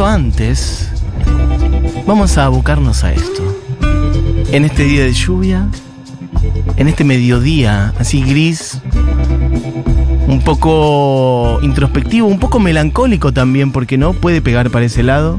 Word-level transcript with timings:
Antes, 0.00 0.88
vamos 2.06 2.38
a 2.38 2.46
abocarnos 2.46 3.04
a 3.04 3.12
esto. 3.12 3.42
En 4.50 4.64
este 4.64 4.84
día 4.84 5.04
de 5.04 5.12
lluvia, 5.12 5.68
en 6.76 6.88
este 6.88 7.04
mediodía 7.04 7.92
así 7.98 8.22
gris, 8.22 8.80
un 10.26 10.40
poco 10.42 11.58
introspectivo, 11.62 12.26
un 12.26 12.38
poco 12.38 12.58
melancólico 12.58 13.32
también, 13.32 13.70
porque 13.70 13.98
no 13.98 14.14
puede 14.14 14.40
pegar 14.40 14.70
para 14.70 14.86
ese 14.86 15.02
lado. 15.02 15.38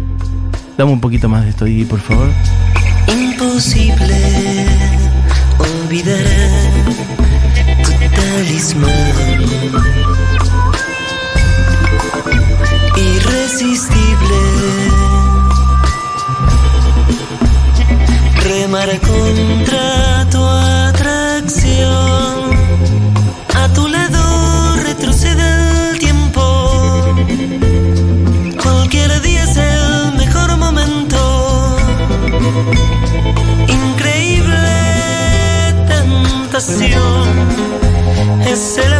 Dame 0.77 0.91
un 0.91 1.01
poquito 1.01 1.27
más 1.27 1.43
de 1.43 1.49
esto, 1.49 1.65
Didi, 1.65 1.85
por 1.85 1.99
favor. 1.99 2.29
Imposible 3.07 4.67
olvidar 5.57 6.23
tu 7.83 7.91
talismán. 8.15 9.02
Remar 18.85 18.99
contra 18.99 20.27
tu 20.29 20.43
atracción. 20.43 21.79
A 23.55 23.69
tu 23.73 23.87
lado 23.87 24.75
retrocede 24.83 25.91
el 25.91 25.99
tiempo. 25.99 26.43
Cualquier 28.61 29.21
día 29.21 29.43
es 29.43 29.55
el 29.55 30.17
mejor 30.17 30.57
momento. 30.57 31.77
Increíble 33.67 34.67
tentación 35.87 37.27
es 38.45 38.77
el 38.79 38.92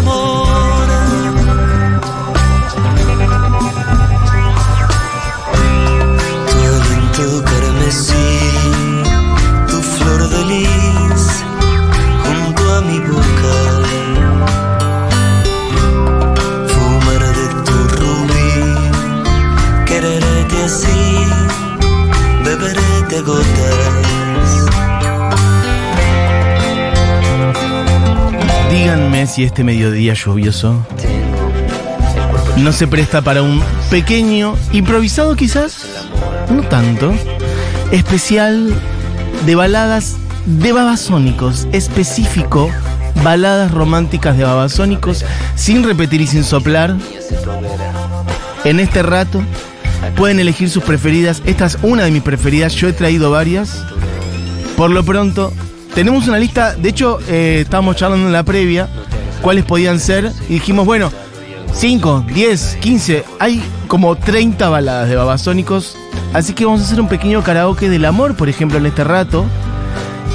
si 29.33 29.43
este 29.43 29.63
mediodía 29.63 30.13
lluvioso 30.13 30.85
no 32.57 32.71
se 32.71 32.85
presta 32.85 33.23
para 33.23 33.41
un 33.41 33.63
pequeño, 33.89 34.55
improvisado 34.71 35.35
quizás, 35.35 35.87
no 36.51 36.61
tanto, 36.61 37.11
especial 37.91 38.71
de 39.47 39.55
baladas 39.55 40.17
de 40.45 40.71
babasónicos, 40.71 41.67
específico, 41.71 42.69
baladas 43.23 43.71
románticas 43.71 44.37
de 44.37 44.43
babasónicos, 44.43 45.25
sin 45.55 45.83
repetir 45.83 46.21
y 46.21 46.27
sin 46.27 46.43
soplar. 46.43 46.95
En 48.65 48.79
este 48.79 49.01
rato 49.01 49.41
pueden 50.15 50.39
elegir 50.39 50.69
sus 50.69 50.83
preferidas, 50.83 51.41
esta 51.45 51.65
es 51.65 51.79
una 51.81 52.03
de 52.03 52.11
mis 52.11 52.21
preferidas, 52.21 52.75
yo 52.75 52.87
he 52.87 52.93
traído 52.93 53.31
varias. 53.31 53.83
Por 54.77 54.91
lo 54.91 55.03
pronto, 55.03 55.51
tenemos 55.95 56.27
una 56.27 56.37
lista, 56.37 56.75
de 56.75 56.89
hecho, 56.89 57.19
eh, 57.27 57.61
estábamos 57.61 57.95
charlando 57.95 58.27
en 58.27 58.33
la 58.33 58.43
previa, 58.43 58.89
cuáles 59.43 59.65
podían 59.65 59.99
ser, 59.99 60.31
y 60.47 60.53
dijimos, 60.53 60.85
bueno, 60.85 61.11
5, 61.73 62.25
10, 62.33 62.77
15, 62.79 63.25
hay 63.39 63.61
como 63.87 64.15
30 64.15 64.69
baladas 64.69 65.09
de 65.09 65.15
babasónicos, 65.17 65.97
así 66.33 66.53
que 66.53 66.65
vamos 66.65 66.81
a 66.81 66.85
hacer 66.85 67.01
un 67.01 67.09
pequeño 67.09 67.43
karaoke 67.43 67.89
del 67.89 68.05
amor, 68.05 68.35
por 68.35 68.47
ejemplo, 68.47 68.77
en 68.77 68.85
este 68.85 69.03
rato. 69.03 69.45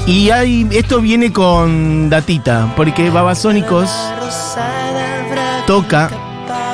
Y 0.05 0.29
hay, 0.29 0.67
esto 0.71 1.01
viene 1.01 1.33
con 1.33 2.09
datita, 2.09 2.73
porque 2.75 3.09
Babasónicos 3.09 3.89
toca 5.67 6.09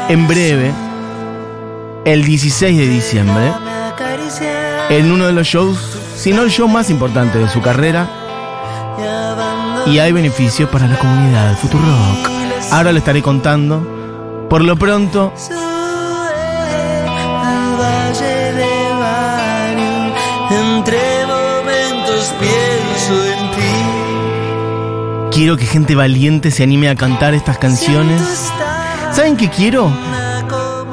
en 0.09 0.27
breve, 0.27 0.71
el 2.05 2.23
16 2.23 2.77
de 2.77 2.87
diciembre, 2.87 3.51
en 4.89 5.11
uno 5.11 5.25
de 5.25 5.33
los 5.33 5.47
shows, 5.47 5.77
si 6.15 6.31
no 6.31 6.43
el 6.43 6.51
show 6.51 6.67
más 6.67 6.89
importante 6.89 7.39
de 7.39 7.49
su 7.49 7.61
carrera, 7.61 8.07
y 9.85 9.99
hay 9.99 10.11
beneficios 10.11 10.69
para 10.69 10.87
la 10.87 10.97
comunidad 10.97 11.57
Futurock. 11.57 12.29
Ahora 12.71 12.91
lo 12.91 12.97
estaré 12.97 13.21
contando. 13.21 14.47
Por 14.49 14.63
lo 14.63 14.75
pronto, 14.75 15.33
de 23.07 23.35
quiero 25.35 25.57
que 25.57 25.65
gente 25.65 25.95
valiente 25.95 26.49
se 26.49 26.63
anime 26.63 26.87
a 26.87 26.95
cantar 26.95 27.33
estas 27.33 27.57
canciones. 27.57 28.21
¿Saben 29.11 29.35
qué 29.35 29.49
quiero? 29.49 29.91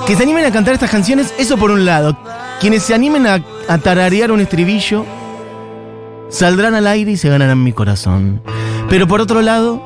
Que 0.07 0.17
se 0.17 0.25
animen 0.25 0.45
a 0.45 0.51
cantar 0.51 0.75
estas 0.75 0.91
canciones, 0.91 1.33
eso 1.39 1.57
por 1.57 1.71
un 1.71 1.85
lado. 1.85 2.19
Quienes 2.61 2.83
se 2.83 2.93
animen 2.93 3.27
a, 3.27 3.41
a 3.69 3.79
tararear 3.79 4.33
un 4.33 4.41
estribillo, 4.41 5.07
saldrán 6.29 6.75
al 6.75 6.89
aire 6.89 7.13
y 7.13 7.17
se 7.17 7.29
ganarán 7.29 7.63
mi 7.63 7.73
corazón. 7.73 8.43
Pero 8.93 9.09
por 9.09 9.23
otro 9.23 9.41
lado, 9.41 9.81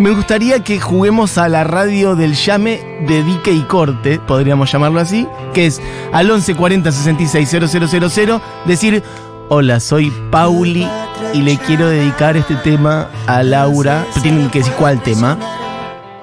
me 0.00 0.10
gustaría 0.10 0.64
que 0.64 0.80
juguemos 0.80 1.38
a 1.38 1.48
la 1.48 1.62
radio 1.62 2.16
del 2.16 2.34
llame 2.34 2.80
de 3.06 3.22
dique 3.22 3.52
y 3.52 3.60
corte, 3.60 4.18
podríamos 4.18 4.72
llamarlo 4.72 4.98
así, 4.98 5.24
que 5.54 5.66
es 5.66 5.80
al 6.12 6.26
1140 6.26 6.90
66 6.90 7.48
000, 7.48 8.40
decir, 8.66 9.04
hola, 9.48 9.78
soy 9.78 10.12
Pauli 10.32 10.84
y 11.32 11.42
le 11.42 11.58
quiero 11.58 11.90
dedicar 11.90 12.36
este 12.36 12.56
tema 12.56 13.08
a 13.28 13.44
Laura. 13.44 14.04
Tienen 14.20 14.50
que 14.50 14.58
decir 14.58 14.74
cuál 14.74 15.00
tema. 15.00 15.38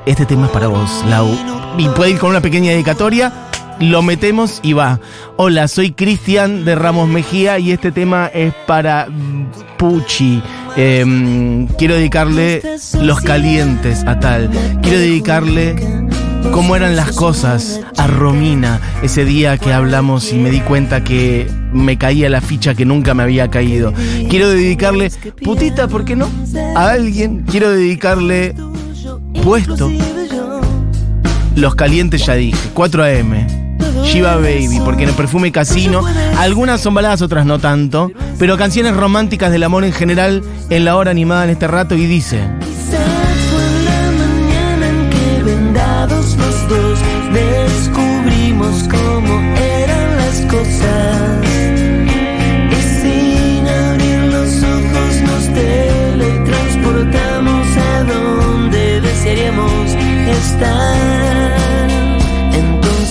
Este 0.05 0.25
tema 0.25 0.47
es 0.47 0.51
para 0.51 0.67
vos, 0.67 1.01
Lau. 1.07 1.29
Y 1.78 1.88
puede 1.88 2.11
ir 2.11 2.19
con 2.19 2.31
una 2.31 2.41
pequeña 2.41 2.72
dedicatoria. 2.72 3.31
Lo 3.79 4.01
metemos 4.01 4.59
y 4.63 4.73
va. 4.73 5.00
Hola, 5.38 5.69
soy 5.69 5.94
Cristian 5.94 6.66
de 6.66 6.75
Ramos 6.75 7.07
Mejía 7.07 7.57
y 7.57 7.72
este 7.72 7.94
tema 7.94 8.28
es 8.28 8.53
para 8.67 9.07
Puchi. 9.78 10.44
Em, 10.77 11.67
quiero 11.77 11.95
dedicarle 11.95 12.61
Los 13.01 13.21
Calientes 13.21 14.03
a 14.05 14.19
tal. 14.19 14.49
Quiero 14.81 14.99
dedicarle 14.99 15.75
cómo 16.51 16.75
eran 16.75 16.95
las 16.95 17.11
cosas 17.13 17.79
a 17.97 18.07
Romina 18.07 18.81
ese 19.01 19.23
día 19.25 19.57
que 19.57 19.71
hablamos 19.73 20.31
y 20.33 20.35
me 20.35 20.51
di 20.51 20.59
cuenta 20.59 21.03
que 21.03 21.47
me 21.71 21.97
caía 21.97 22.29
la 22.29 22.41
ficha 22.41 22.75
que 22.75 22.85
nunca 22.85 23.13
me 23.13 23.23
había 23.23 23.49
caído. 23.49 23.93
Quiero 24.29 24.49
dedicarle, 24.49 25.11
putita, 25.43 25.87
¿por 25.87 26.03
qué 26.03 26.15
no? 26.15 26.29
A 26.75 26.91
alguien. 26.91 27.45
Quiero 27.49 27.71
dedicarle 27.71 28.53
puesto. 29.43 29.91
Los 31.55 31.75
calientes 31.75 32.25
ya 32.25 32.33
dije, 32.33 32.69
4 32.73 33.03
AM. 33.03 33.64
Shiva 34.05 34.35
Baby, 34.35 34.79
porque 34.85 35.03
en 35.03 35.09
el 35.09 35.16
perfume 35.16 35.51
casino, 35.51 36.01
algunas 36.38 36.79
son 36.79 36.93
baladas, 36.93 37.21
otras 37.21 37.45
no 37.45 37.59
tanto, 37.59 38.09
pero 38.38 38.55
canciones 38.57 38.95
románticas 38.95 39.51
del 39.51 39.63
amor 39.63 39.83
en 39.83 39.91
general 39.91 40.41
en 40.69 40.85
la 40.85 40.95
hora 40.95 41.11
animada 41.11 41.43
en 41.45 41.49
este 41.49 41.67
rato 41.67 41.95
y 41.95 42.05
dice. 42.05 42.39
Quizás 42.59 43.38
fue 43.49 43.81
la 43.83 44.11
mañana 44.11 44.88
en 44.89 45.09
que 45.09 45.43
vendados 45.43 46.38
los 46.38 46.69
dos 46.69 46.99
descubrimos 47.33 48.88
cómo 48.89 49.41
eran 49.57 50.17
las 50.17 50.41
cosas. 50.51 51.41
Y 52.72 52.81
sin 53.01 53.67
abrir 53.67 54.19
los 54.31 54.63
ojos 54.63 55.22
nos 55.25 55.51
teletransportamos 55.53 57.67
a 57.77 58.03
donde 58.03 59.01
desearíamos 59.01 59.95
estar. 60.29 61.14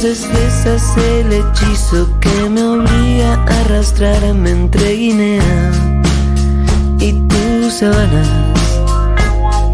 Entonces 0.07 0.29
deshace 0.35 1.21
el 1.23 1.33
hechizo 1.33 2.07
que 2.21 2.51
me 2.51 2.63
obliga 2.63 3.43
a 3.47 3.61
arrastrarme 3.61 4.51
entre 4.51 4.97
Guinea 4.97 5.73
y 7.01 7.13
tus 7.27 7.73
sábanas. 7.73 8.29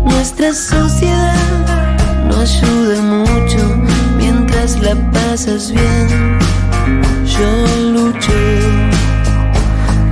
Nuestra 0.04 0.54
sociedad 0.54 1.34
no 2.28 2.42
ayuda 2.42 3.02
mucho 3.02 3.58
mientras 4.18 4.80
la 4.80 4.94
pasas 5.10 5.72
bien. 5.72 6.38
Yo 7.26 7.90
lucho. 7.90 8.32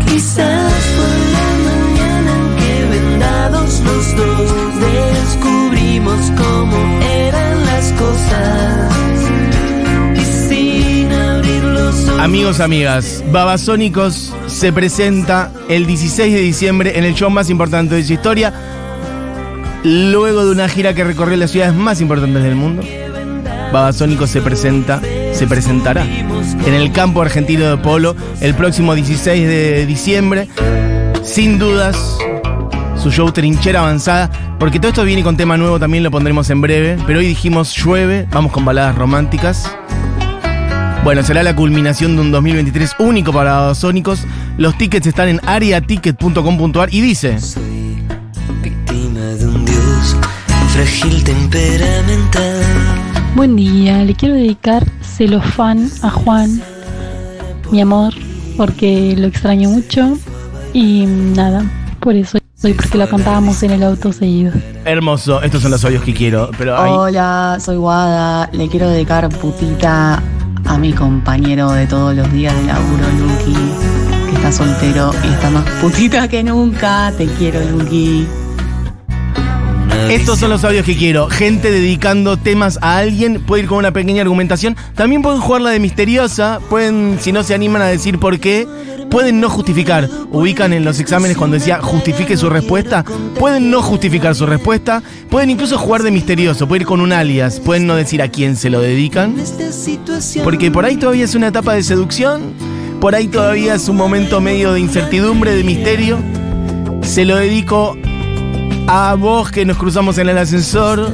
Quizás 0.04 0.72
fue 0.96 1.27
Amigos, 12.18 12.58
amigas, 12.58 13.22
Babasónicos 13.30 14.34
se 14.48 14.72
presenta 14.72 15.52
el 15.68 15.86
16 15.86 16.34
de 16.34 16.40
diciembre 16.40 16.98
en 16.98 17.04
el 17.04 17.14
show 17.14 17.30
más 17.30 17.48
importante 17.48 17.94
de 17.94 18.02
su 18.02 18.12
historia. 18.12 18.52
Luego 19.84 20.44
de 20.44 20.50
una 20.50 20.68
gira 20.68 20.94
que 20.94 21.04
recorrió 21.04 21.36
las 21.36 21.52
ciudades 21.52 21.74
más 21.74 22.00
importantes 22.00 22.42
del 22.42 22.56
mundo, 22.56 22.82
Babasónicos 23.72 24.30
se 24.30 24.42
presenta 24.42 25.00
se 25.32 25.46
presentará 25.46 26.04
en 26.04 26.74
el 26.74 26.90
campo 26.90 27.22
argentino 27.22 27.70
de 27.70 27.76
polo 27.76 28.16
el 28.40 28.54
próximo 28.54 28.96
16 28.96 29.46
de 29.46 29.86
diciembre. 29.86 30.48
Sin 31.22 31.60
dudas, 31.60 32.18
su 32.96 33.12
show 33.12 33.30
Trinchera 33.30 33.80
Avanzada, 33.80 34.28
porque 34.58 34.80
todo 34.80 34.88
esto 34.88 35.04
viene 35.04 35.22
con 35.22 35.36
tema 35.36 35.56
nuevo, 35.56 35.78
también 35.78 36.02
lo 36.02 36.10
pondremos 36.10 36.50
en 36.50 36.60
breve, 36.60 36.98
pero 37.06 37.20
hoy 37.20 37.28
dijimos 37.28 37.76
llueve, 37.76 38.26
vamos 38.32 38.50
con 38.50 38.64
baladas 38.64 38.96
románticas. 38.96 39.70
Bueno, 41.04 41.22
será 41.22 41.42
la 41.42 41.56
culminación 41.56 42.16
de 42.16 42.22
un 42.22 42.32
2023 42.32 42.96
único 42.98 43.32
para 43.32 43.74
Sónicos. 43.74 44.26
Los 44.58 44.76
tickets 44.76 45.06
están 45.06 45.28
en 45.28 45.40
ariaticket.com.ar 45.46 46.92
y 46.92 47.00
dice... 47.00 47.40
Soy 47.40 47.62
víctima 48.62 49.20
de 49.20 49.46
un 49.46 49.64
dios 49.64 50.16
frágil 50.68 51.24
temperamental. 51.24 52.62
Buen 53.34 53.56
día, 53.56 54.04
le 54.04 54.14
quiero 54.14 54.34
dedicar 54.34 54.84
celofán 55.02 55.90
a 56.02 56.10
Juan, 56.10 56.60
mi 57.70 57.80
amor, 57.80 58.12
porque 58.56 59.14
lo 59.16 59.28
extraño 59.28 59.70
mucho 59.70 60.18
y 60.72 61.06
nada, 61.06 61.64
por 62.00 62.16
eso 62.16 62.38
soy 62.60 62.74
porque 62.74 62.98
lo 62.98 63.08
cantábamos 63.08 63.62
en 63.62 63.70
el 63.70 63.84
auto 63.84 64.12
seguido. 64.12 64.52
Hermoso, 64.84 65.40
estos 65.42 65.62
son 65.62 65.70
los 65.70 65.84
audios 65.84 66.02
que 66.02 66.12
quiero, 66.12 66.50
pero 66.58 66.76
hay... 66.76 66.90
Hola, 66.90 67.58
soy 67.60 67.76
Guada. 67.76 68.50
Le 68.52 68.68
quiero 68.68 68.88
dedicar 68.88 69.28
putita 69.28 70.20
a 70.68 70.78
mi 70.78 70.92
compañero 70.92 71.72
de 71.72 71.86
todos 71.86 72.14
los 72.14 72.30
días 72.32 72.54
de 72.54 72.64
laburo, 72.64 73.04
Lucky, 73.18 73.54
que 74.28 74.36
está 74.36 74.52
soltero 74.52 75.10
y 75.24 75.28
está 75.28 75.50
más 75.50 75.64
putita 75.80 76.28
que 76.28 76.44
nunca. 76.44 77.12
Te 77.16 77.26
quiero, 77.26 77.60
Lucky. 77.70 78.37
Estos 80.10 80.38
son 80.38 80.50
los 80.50 80.64
audios 80.64 80.84
que 80.84 80.96
quiero. 80.96 81.28
Gente 81.28 81.70
dedicando 81.70 82.36
temas 82.36 82.78
a 82.80 82.98
alguien. 82.98 83.42
Puede 83.42 83.64
ir 83.64 83.68
con 83.68 83.78
una 83.78 83.92
pequeña 83.92 84.22
argumentación. 84.22 84.76
También 84.94 85.22
pueden 85.22 85.40
jugar 85.40 85.62
la 85.62 85.70
de 85.70 85.80
misteriosa. 85.80 86.60
Pueden, 86.70 87.18
si 87.20 87.32
no 87.32 87.42
se 87.42 87.54
animan 87.54 87.82
a 87.82 87.86
decir 87.86 88.18
por 88.18 88.38
qué, 88.38 88.66
pueden 89.10 89.40
no 89.40 89.50
justificar. 89.50 90.08
Ubican 90.30 90.72
en 90.72 90.84
los 90.84 91.00
exámenes 91.00 91.36
cuando 91.36 91.54
decía 91.54 91.80
justifique 91.82 92.36
su 92.36 92.48
respuesta. 92.48 93.04
Pueden 93.38 93.70
no 93.70 93.82
justificar 93.82 94.34
su 94.34 94.46
respuesta. 94.46 95.02
Pueden 95.28 95.50
incluso 95.50 95.76
jugar 95.76 96.02
de 96.02 96.10
misterioso. 96.10 96.66
Pueden 96.68 96.82
ir 96.82 96.86
con 96.86 97.00
un 97.00 97.12
alias. 97.12 97.60
Pueden 97.60 97.86
no 97.86 97.94
decir 97.96 98.22
a 98.22 98.28
quién 98.28 98.56
se 98.56 98.70
lo 98.70 98.80
dedican. 98.80 99.34
Porque 100.44 100.70
por 100.70 100.84
ahí 100.84 100.96
todavía 100.96 101.24
es 101.24 101.34
una 101.34 101.48
etapa 101.48 101.74
de 101.74 101.82
seducción. 101.82 102.54
Por 103.00 103.14
ahí 103.14 103.28
todavía 103.28 103.74
es 103.74 103.88
un 103.88 103.96
momento 103.96 104.40
medio 104.40 104.72
de 104.72 104.80
incertidumbre, 104.80 105.54
de 105.54 105.64
misterio. 105.64 106.18
Se 107.02 107.24
lo 107.24 107.36
dedico 107.36 107.96
a 108.88 109.14
vos 109.14 109.50
que 109.50 109.66
nos 109.66 109.76
cruzamos 109.76 110.16
en 110.18 110.30
el 110.30 110.38
ascensor. 110.38 111.12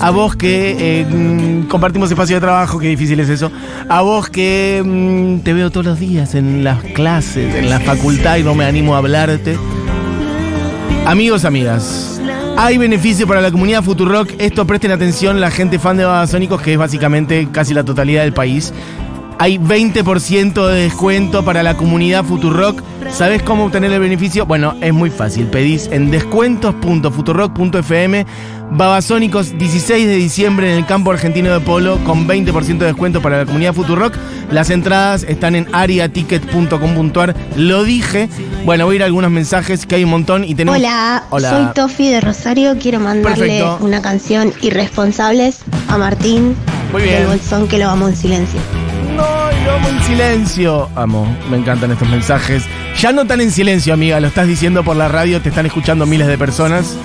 A 0.00 0.10
vos 0.10 0.36
que 0.36 1.00
eh, 1.00 1.04
mm, 1.06 1.68
compartimos 1.68 2.10
espacio 2.10 2.36
de 2.36 2.40
trabajo, 2.40 2.78
qué 2.78 2.88
difícil 2.88 3.18
es 3.20 3.30
eso. 3.30 3.50
A 3.88 4.02
vos 4.02 4.28
que 4.28 4.82
mm, 4.84 5.38
te 5.40 5.54
veo 5.54 5.70
todos 5.70 5.86
los 5.86 5.98
días 5.98 6.34
en 6.34 6.62
las 6.62 6.82
clases, 6.82 7.54
en 7.54 7.70
la 7.70 7.80
facultad 7.80 8.36
y 8.36 8.42
no 8.42 8.54
me 8.54 8.66
animo 8.66 8.94
a 8.94 8.98
hablarte. 8.98 9.56
Amigos, 11.06 11.44
amigas, 11.44 12.20
hay 12.56 12.76
beneficio 12.76 13.26
para 13.26 13.40
la 13.40 13.50
comunidad 13.50 13.82
Futurock. 13.82 14.30
Esto 14.38 14.66
presten 14.66 14.90
atención 14.90 15.40
la 15.40 15.50
gente 15.50 15.78
fan 15.78 15.96
de 15.96 16.04
Babasónicos, 16.04 16.60
que 16.60 16.74
es 16.74 16.78
básicamente 16.78 17.48
casi 17.50 17.72
la 17.72 17.84
totalidad 17.84 18.22
del 18.22 18.34
país. 18.34 18.72
Hay 19.38 19.58
20% 19.58 20.66
de 20.68 20.82
descuento 20.84 21.44
para 21.44 21.62
la 21.62 21.76
comunidad 21.76 22.24
Futurock. 22.24 22.80
¿Sabes 23.10 23.42
cómo 23.42 23.66
obtener 23.66 23.92
el 23.92 24.00
beneficio? 24.00 24.46
Bueno, 24.46 24.74
es 24.80 24.94
muy 24.94 25.10
fácil. 25.10 25.46
Pedís 25.46 25.88
en 25.92 26.10
descuentos.futurock.fm 26.10 28.24
Babasónicos 28.70 29.56
16 29.58 30.06
de 30.06 30.14
diciembre 30.16 30.72
en 30.72 30.78
el 30.78 30.86
campo 30.86 31.10
argentino 31.10 31.52
de 31.52 31.60
polo 31.60 31.98
con 32.04 32.26
20% 32.26 32.78
de 32.78 32.86
descuento 32.86 33.20
para 33.20 33.38
la 33.38 33.44
comunidad 33.46 33.74
Futurock. 33.74 34.14
Las 34.50 34.70
entradas 34.70 35.24
están 35.28 35.54
en 35.54 35.68
ariaticket.com.ar. 35.72 37.34
Lo 37.56 37.84
dije. 37.84 38.28
Bueno, 38.64 38.86
voy 38.86 38.94
a 38.94 38.96
ir 38.96 39.02
a 39.02 39.06
algunos 39.06 39.30
mensajes 39.30 39.84
que 39.86 39.96
hay 39.96 40.04
un 40.04 40.10
montón 40.10 40.44
y 40.44 40.54
tenemos. 40.54 40.78
Hola, 40.78 41.24
Hola. 41.30 41.50
soy 41.50 41.66
Tofi 41.74 42.10
de 42.10 42.20
Rosario. 42.20 42.76
Quiero 42.80 43.00
mandarle 43.00 43.46
Perfecto. 43.46 43.78
una 43.80 44.00
canción 44.00 44.52
Irresponsables 44.62 45.58
a 45.88 45.98
Martín 45.98 46.54
Muy 46.92 47.02
bien. 47.02 47.16
del 47.16 47.26
Bolsón 47.26 47.68
que 47.68 47.78
lo 47.78 47.90
amo 47.90 48.08
en 48.08 48.16
silencio. 48.16 48.60
En 49.66 50.02
silencio. 50.02 50.90
Amo, 50.94 51.26
me 51.50 51.56
encantan 51.56 51.90
estos 51.90 52.08
mensajes. 52.08 52.64
Ya 52.98 53.12
no 53.12 53.26
tan 53.26 53.40
en 53.40 53.50
silencio, 53.50 53.94
amiga, 53.94 54.20
lo 54.20 54.28
estás 54.28 54.46
diciendo 54.46 54.84
por 54.84 54.96
la 54.96 55.08
radio, 55.08 55.40
te 55.40 55.48
están 55.48 55.66
escuchando 55.66 56.04
miles 56.06 56.26
de 56.26 56.36
personas. 56.36 56.96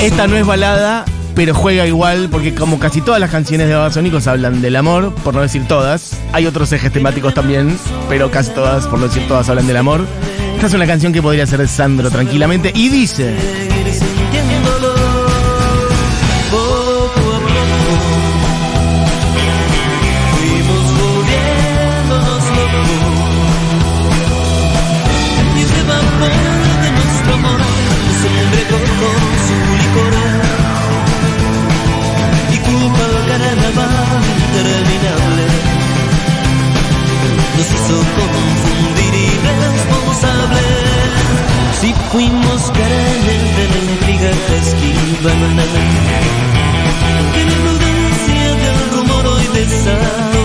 Esta 0.00 0.26
no 0.26 0.36
es 0.36 0.46
balada, 0.46 1.04
pero 1.34 1.54
juega 1.54 1.86
igual, 1.86 2.28
porque 2.30 2.54
como 2.54 2.78
casi 2.78 3.00
todas 3.00 3.20
las 3.20 3.30
canciones 3.30 3.68
de 3.68 3.74
Babasónicos 3.74 4.26
hablan 4.26 4.62
del 4.62 4.76
amor, 4.76 5.12
por 5.24 5.34
no 5.34 5.40
decir 5.40 5.66
todas. 5.66 6.16
Hay 6.32 6.46
otros 6.46 6.72
ejes 6.72 6.92
temáticos 6.92 7.34
también, 7.34 7.76
pero 8.08 8.30
casi 8.30 8.52
todas, 8.52 8.86
por 8.86 9.00
no 9.00 9.08
decir 9.08 9.26
todas, 9.26 9.48
hablan 9.48 9.66
del 9.66 9.76
amor. 9.76 10.06
Esta 10.54 10.66
es 10.68 10.74
una 10.74 10.86
canción 10.86 11.12
que 11.12 11.20
podría 11.20 11.46
ser 11.46 11.58
de 11.58 11.68
Sandro 11.68 12.10
tranquilamente, 12.10 12.72
y 12.74 12.88
dice... 12.88 13.71
fuimos 42.12 42.70
carnes 42.72 43.56
de 43.56 43.80
intriga 43.90 44.30
que 44.46 44.56
esquivan 44.58 45.40
Que 47.32 47.44
la 47.44 47.56
prudencia 47.64 48.44
del 48.62 48.78
rumor 48.92 49.26
hoy 49.26 49.46
desató 49.54 50.44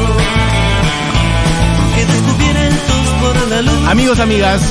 Que 1.95 2.05
descubiertos 2.05 3.05
por 3.21 3.49
la 3.49 3.61
luz 3.61 3.87
Amigos, 3.89 4.19
amigas, 4.19 4.61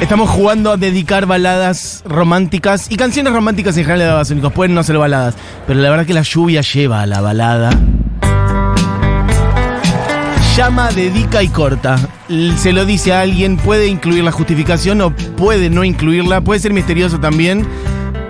estamos 0.00 0.30
jugando 0.30 0.72
a 0.72 0.76
dedicar 0.76 1.26
baladas 1.26 2.02
románticas 2.06 2.86
y 2.88 2.96
canciones 2.96 3.32
románticas 3.32 3.76
en 3.76 3.84
general 3.84 3.98
de 4.00 4.06
Babasónicos. 4.06 4.52
Pueden 4.52 4.74
no 4.74 4.82
ser 4.82 4.98
baladas, 4.98 5.34
pero 5.66 5.80
la 5.80 5.90
verdad 5.90 6.06
que 6.06 6.14
la 6.14 6.22
lluvia 6.22 6.60
lleva 6.60 7.02
a 7.02 7.06
la 7.06 7.20
balada. 7.20 7.70
Llama, 10.56 10.90
dedica 10.90 11.42
y 11.42 11.48
corta. 11.48 11.98
Se 12.56 12.72
lo 12.72 12.86
dice 12.86 13.12
a 13.12 13.20
alguien, 13.20 13.58
puede 13.58 13.88
incluir 13.88 14.24
la 14.24 14.32
justificación 14.32 15.02
o 15.02 15.10
puede 15.14 15.68
no 15.68 15.84
incluirla, 15.84 16.40
puede 16.40 16.60
ser 16.60 16.72
misterioso 16.72 17.20
también. 17.20 17.66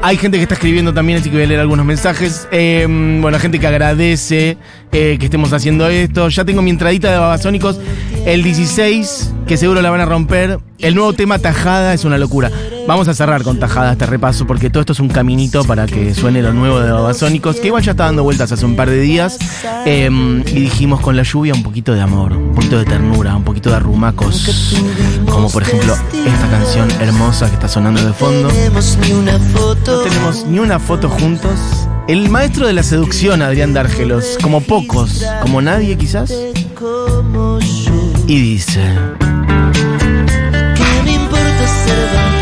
Hay 0.02 0.16
gente 0.16 0.36
que 0.36 0.42
está 0.42 0.56
escribiendo 0.56 0.92
también, 0.92 1.20
así 1.20 1.30
que 1.30 1.36
voy 1.36 1.44
a 1.44 1.46
leer 1.46 1.60
algunos 1.60 1.86
mensajes. 1.86 2.48
Eh, 2.50 2.84
bueno, 3.20 3.38
gente 3.38 3.60
que 3.60 3.68
agradece 3.68 4.58
eh, 4.90 5.18
que 5.20 5.26
estemos 5.26 5.52
haciendo 5.52 5.88
esto. 5.88 6.28
Ya 6.28 6.44
tengo 6.44 6.62
mi 6.62 6.70
entradita 6.70 7.12
de 7.12 7.18
Babasónicos. 7.18 7.78
El 8.24 8.42
16, 8.42 9.32
que 9.46 9.56
seguro 9.56 9.80
la 9.80 9.90
van 9.90 10.00
a 10.00 10.04
romper. 10.04 10.58
El 10.80 10.96
nuevo 10.96 11.12
tema 11.12 11.38
Tajada 11.38 11.94
es 11.94 12.04
una 12.04 12.18
locura. 12.18 12.50
Vamos 12.86 13.08
a 13.08 13.14
cerrar 13.14 13.42
con 13.42 13.58
Tajada 13.58 13.92
este 13.92 14.06
repaso, 14.06 14.46
porque 14.46 14.70
todo 14.70 14.80
esto 14.80 14.92
es 14.92 15.00
un 15.00 15.08
caminito 15.08 15.64
para 15.64 15.86
que 15.86 16.14
suene 16.14 16.40
lo 16.40 16.52
nuevo 16.52 16.78
de 16.78 16.92
Babasónicos, 16.92 17.56
que 17.56 17.66
igual 17.66 17.82
ya 17.82 17.90
está 17.92 18.04
dando 18.04 18.22
vueltas 18.22 18.52
hace 18.52 18.64
un 18.64 18.76
par 18.76 18.88
de 18.88 19.00
días. 19.00 19.38
Eh, 19.84 20.08
y 20.46 20.60
dijimos 20.60 21.00
con 21.00 21.16
la 21.16 21.24
lluvia 21.24 21.52
un 21.52 21.64
poquito 21.64 21.94
de 21.94 22.00
amor, 22.00 22.32
un 22.32 22.54
poquito 22.54 22.78
de 22.78 22.84
ternura, 22.84 23.34
un 23.34 23.42
poquito 23.42 23.70
de 23.70 23.76
arrumacos. 23.76 24.76
Como 25.28 25.50
por 25.50 25.62
ejemplo 25.62 25.94
esta 26.12 26.48
canción 26.48 26.88
hermosa 27.00 27.48
que 27.48 27.54
está 27.54 27.68
sonando 27.68 28.04
de 28.04 28.12
fondo. 28.12 28.48
No 28.48 30.02
tenemos 30.02 30.46
ni 30.46 30.58
una 30.60 30.78
foto 30.78 31.08
juntos. 31.08 31.58
El 32.06 32.28
maestro 32.30 32.68
de 32.68 32.72
la 32.72 32.84
seducción, 32.84 33.42
Adrián 33.42 33.74
Dárgelos, 33.74 34.38
como 34.40 34.60
pocos, 34.60 35.24
como 35.42 35.60
nadie 35.60 35.98
quizás. 35.98 36.32
Y 38.28 38.40
dice, 38.40 38.80
¿Qué 40.76 41.02
me 41.04 41.14
importa 41.14 41.66
ser 41.84 42.35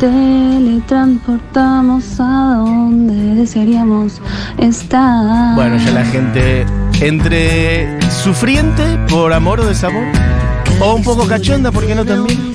teletransportamos 0.00 2.18
a 2.18 2.56
donde 2.56 3.34
desearíamos 3.34 4.20
estar. 4.58 5.54
bueno, 5.54 5.76
ya 5.76 5.90
la 5.90 6.06
gente 6.06 6.64
entre 7.02 8.00
sufriente 8.10 8.82
por 9.10 9.34
amor 9.34 9.60
o 9.60 9.66
desamor, 9.66 10.06
o 10.80 10.94
un 10.94 11.04
poco 11.04 11.26
cachonda, 11.26 11.70
¿por 11.70 11.86
qué 11.86 11.94
no 11.94 12.06
también? 12.06 12.54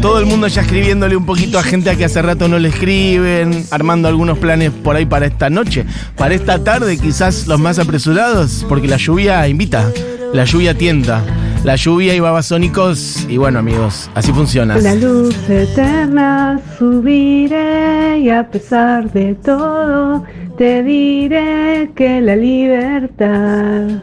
Todo 0.00 0.20
el 0.20 0.26
mundo 0.26 0.46
ya 0.46 0.62
escribiéndole 0.62 1.16
un 1.16 1.26
poquito 1.26 1.58
a 1.58 1.64
gente 1.64 1.90
a 1.90 1.96
que 1.96 2.04
hace 2.04 2.22
rato 2.22 2.46
no 2.46 2.60
le 2.60 2.68
escriben, 2.68 3.66
armando 3.72 4.06
algunos 4.06 4.38
planes 4.38 4.70
por 4.70 4.94
ahí 4.94 5.04
para 5.04 5.26
esta 5.26 5.50
noche. 5.50 5.84
Para 6.16 6.34
esta 6.34 6.62
tarde, 6.62 6.96
quizás 6.96 7.48
los 7.48 7.58
más 7.58 7.80
apresurados, 7.80 8.64
porque 8.68 8.86
la 8.86 8.98
lluvia 8.98 9.48
invita, 9.48 9.90
la 10.32 10.44
lluvia 10.44 10.74
tienta. 10.74 11.24
La 11.64 11.76
lluvia 11.76 12.14
y 12.14 12.20
babasónicos, 12.20 13.24
y 13.26 13.38
bueno 13.38 13.58
amigos, 13.58 14.10
así 14.14 14.30
funciona. 14.34 14.76
La 14.76 14.94
luz 14.94 15.34
eterna 15.48 16.60
subiré 16.78 18.18
y 18.18 18.28
a 18.28 18.46
pesar 18.50 19.10
de 19.10 19.34
todo 19.36 20.22
te 20.58 20.82
diré 20.82 21.90
que 21.96 22.20
la 22.20 22.36
libertad. 22.36 24.02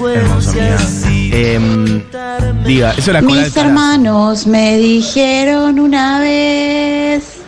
Hermoso, 0.00 0.50
amiga. 0.50 0.78
Em, 1.36 2.02
diga, 2.64 2.94
eso 2.96 3.10
era 3.10 3.20
Mis 3.20 3.54
hermanos 3.54 4.46
me 4.46 4.78
dijeron 4.78 5.78
una 5.78 6.20
vez, 6.20 7.42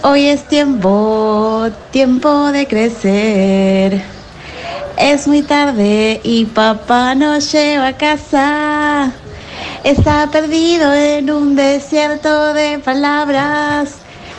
hoy 0.00 0.24
es 0.24 0.48
tiempo, 0.48 1.68
tiempo 1.90 2.50
de 2.50 2.66
crecer. 2.66 4.15
Es 4.96 5.28
muy 5.28 5.42
tarde 5.42 6.20
y 6.24 6.46
papá 6.46 7.14
nos 7.14 7.52
lleva 7.52 7.88
a 7.88 7.96
casa. 7.96 9.12
Está 9.84 10.28
perdido 10.30 10.92
en 10.94 11.30
un 11.30 11.54
desierto 11.54 12.54
de 12.54 12.78
palabras. 12.78 13.96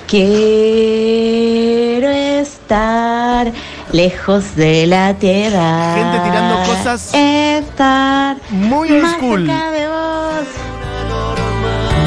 Quiero 0.07 2.09
estar 2.09 3.51
lejos 3.91 4.55
de 4.55 4.87
la 4.87 5.13
tierra. 5.13 5.93
Gente 5.95 6.19
tirando 6.29 6.63
cosas 6.65 7.11
Estar 7.13 8.37
muy 8.49 8.89
más 8.89 9.17
school. 9.17 9.45
cerca 9.45 9.71
de 9.71 9.87
vos. 9.87 10.47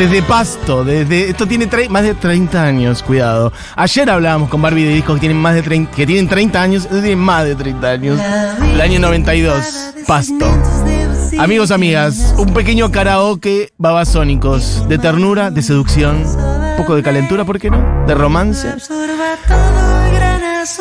Desde 0.00 0.22
Pasto, 0.22 0.82
desde 0.82 1.28
esto 1.28 1.46
tiene 1.46 1.68
más 1.90 2.02
de 2.02 2.14
30 2.14 2.62
años, 2.62 3.02
cuidado. 3.02 3.52
Ayer 3.76 4.08
hablábamos 4.08 4.48
con 4.48 4.62
Barbie 4.62 4.84
de 4.84 4.94
discos 4.94 5.16
que 5.16 5.20
tienen 5.20 5.36
más 5.36 5.54
de 5.54 5.60
30, 5.60 5.94
que 5.94 6.06
tienen 6.06 6.26
30 6.26 6.62
años, 6.62 6.84
estos 6.84 7.02
tienen 7.02 7.18
más 7.18 7.44
de 7.44 7.54
30 7.54 7.86
años. 7.86 8.18
El 8.62 8.80
año 8.80 8.98
92, 8.98 9.92
Pasto. 10.06 10.46
Amigos, 11.38 11.70
amigas, 11.70 12.34
un 12.38 12.54
pequeño 12.54 12.90
karaoke 12.90 13.74
babasónicos 13.76 14.88
de 14.88 14.96
ternura, 14.96 15.50
de 15.50 15.60
seducción, 15.60 16.24
un 16.24 16.76
poco 16.78 16.96
de 16.96 17.02
calentura, 17.02 17.44
¿por 17.44 17.58
qué 17.58 17.70
no? 17.70 18.06
De 18.06 18.14
romance. 18.14 18.68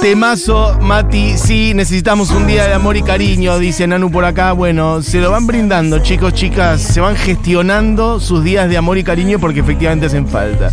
Temazo, 0.01 0.77
Mati, 0.81 1.38
sí, 1.38 1.74
necesitamos 1.74 2.31
un 2.31 2.45
día 2.48 2.67
de 2.67 2.74
amor 2.74 2.98
y 2.98 3.01
cariño, 3.01 3.57
dice 3.59 3.88
Nanu 3.88 4.12
por 4.12 4.25
acá. 4.25 4.51
Bueno, 4.51 5.01
se 5.01 5.19
lo 5.19 5.31
van 5.31 5.48
brindando, 5.48 6.00
chicos, 6.00 6.33
chicas, 6.33 6.81
se 6.81 7.00
van 7.00 7.15
gestionando 7.15 8.19
sus 8.19 8.43
días 8.43 8.69
de 8.69 8.75
amor 8.77 8.98
y 8.98 9.03
cariño 9.03 9.39
porque 9.39 9.62
efectivamente 9.62 10.07
hacen 10.07 10.27
falta. 10.27 10.69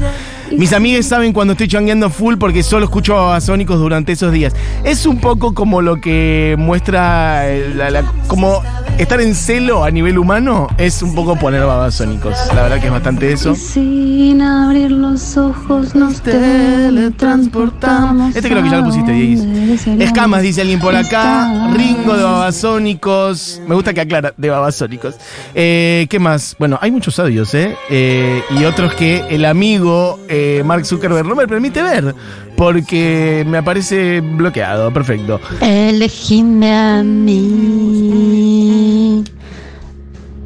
Mis 0.56 0.72
amigues 0.72 1.06
saben 1.06 1.32
cuando 1.32 1.52
estoy 1.52 1.68
changueando 1.68 2.10
full 2.10 2.36
porque 2.36 2.62
solo 2.62 2.84
escucho 2.86 3.16
a 3.16 3.22
Babasónicos 3.22 3.78
durante 3.78 4.12
esos 4.12 4.32
días. 4.32 4.54
Es 4.84 5.06
un 5.06 5.18
poco 5.18 5.54
como 5.54 5.82
lo 5.82 6.00
que 6.00 6.54
muestra 6.58 7.44
la- 7.74 7.90
la- 7.90 8.04
como 8.26 8.62
estar 8.98 9.20
en 9.20 9.34
celo 9.34 9.84
a 9.84 9.90
nivel 9.90 10.18
humano 10.18 10.68
es 10.78 11.02
un 11.02 11.14
poco 11.14 11.36
poner 11.36 11.64
Babasónicos. 11.64 12.34
La 12.54 12.62
verdad 12.62 12.80
que 12.80 12.86
es 12.86 12.92
bastante 12.92 13.32
eso. 13.32 13.54
Sin 13.54 14.40
abrir 14.42 14.90
los 14.90 15.36
ojos 15.36 15.94
nos 15.94 16.22
teletransportamos. 16.22 18.34
Este 18.34 18.48
creo 18.48 18.62
que 18.62 18.70
ya 18.70 18.78
lo 18.78 18.86
pusiste, 18.86 19.12
Dieguis. 19.12 19.86
Escamas, 20.00 20.42
dice 20.42 20.62
alguien 20.62 20.80
por 20.80 20.96
acá. 20.96 21.70
Ringo 21.74 22.16
de 22.16 22.22
Babasónicos. 22.22 23.60
Me 23.66 23.74
gusta 23.74 23.92
que 23.92 24.00
aclara, 24.00 24.32
de 24.36 24.50
Babasónicos. 24.50 25.16
Eh, 25.54 26.06
¿Qué 26.08 26.18
más? 26.18 26.56
Bueno, 26.58 26.78
hay 26.80 26.90
muchos 26.90 27.18
audios, 27.18 27.52
¿eh? 27.54 27.76
Eh, 27.90 28.42
y 28.58 28.64
otros 28.64 28.94
que 28.94 29.24
el 29.28 29.44
amigo 29.44 30.18
eh, 30.28 30.62
Mark 30.64 30.86
Zuckerberg 30.86 31.26
no 31.26 31.34
me 31.34 31.46
permite 31.46 31.82
ver. 31.82 32.14
Porque 32.56 33.44
me 33.46 33.58
aparece 33.58 34.22
bloqueado. 34.22 34.90
Perfecto. 34.90 35.38
Elegime 35.60 36.74
a 36.74 37.02
mí. 37.02 38.55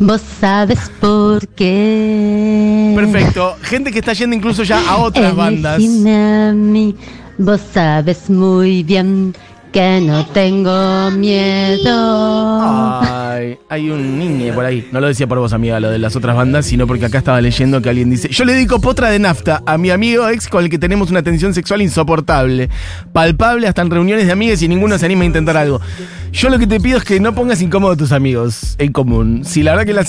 Vos 0.01 0.23
sabes 0.41 0.91
por 0.99 1.47
qué. 1.49 2.95
Perfecto. 2.97 3.55
Gente 3.61 3.93
que 3.93 3.99
está 3.99 4.15
yendo 4.15 4.35
incluso 4.35 4.63
ya 4.63 4.81
a 4.89 4.97
otras 4.97 5.37
bandas. 5.37 5.79
Elegime 5.79 6.49
a 6.49 6.53
mí. 6.55 6.97
Vos 7.37 7.61
sabes 7.73 8.31
muy 8.31 8.83
bien 8.83 9.35
que 9.73 10.01
no 10.01 10.27
tengo 10.27 11.11
miedo. 11.13 12.61
Ay, 13.03 13.59
hay 13.69 13.91
un 13.91 14.19
niño 14.19 14.55
por 14.55 14.65
ahí. 14.65 14.89
No 14.93 15.01
lo 15.01 15.07
decía 15.07 15.27
por 15.27 15.39
vos, 15.39 15.53
amiga, 15.53 15.79
lo 15.81 15.91
de 15.91 15.99
las 15.99 16.17
otras 16.17 16.37
bandas, 16.37 16.67
sino 16.67 16.87
porque 16.87 17.07
acá 17.07 17.19
estaba 17.19 17.41
leyendo 17.41 17.81
que 17.81 17.89
alguien 17.89 18.11
dice: 18.11 18.29
Yo 18.29 18.45
le 18.45 18.55
dedico 18.55 18.81
potra 18.81 19.11
de 19.11 19.19
nafta 19.19 19.63
a 19.67 19.79
mi 19.79 19.91
amigo 19.91 20.29
ex 20.29 20.49
con 20.49 20.65
el 20.65 20.71
que 20.71 20.79
tenemos 20.79 21.11
una 21.11 21.23
tensión 21.23 21.55
sexual 21.55 21.83
insoportable, 21.83 22.69
palpable 23.13 23.69
hasta 23.69 23.83
en 23.83 23.91
reuniones 23.91 24.27
de 24.27 24.33
amigas 24.33 24.61
y 24.63 24.69
ninguno 24.69 24.99
se 24.99 25.07
anima 25.07 25.23
a 25.23 25.27
intentar 25.27 25.57
algo. 25.57 25.81
Yo 26.33 26.49
lo 26.49 26.59
que 26.59 26.67
te 26.67 26.79
pido 26.79 26.99
es 26.99 27.05
que 27.05 27.19
no 27.19 27.35
pongas 27.35 27.61
incómodo 27.61 27.93
a 27.93 27.97
tus 27.97 28.13
amigos 28.13 28.77
en 28.79 28.93
común. 28.93 29.43
Si 29.45 29.63
la 29.63 29.73
verdad 29.73 29.87
que 29.87 29.93
la, 29.93 30.05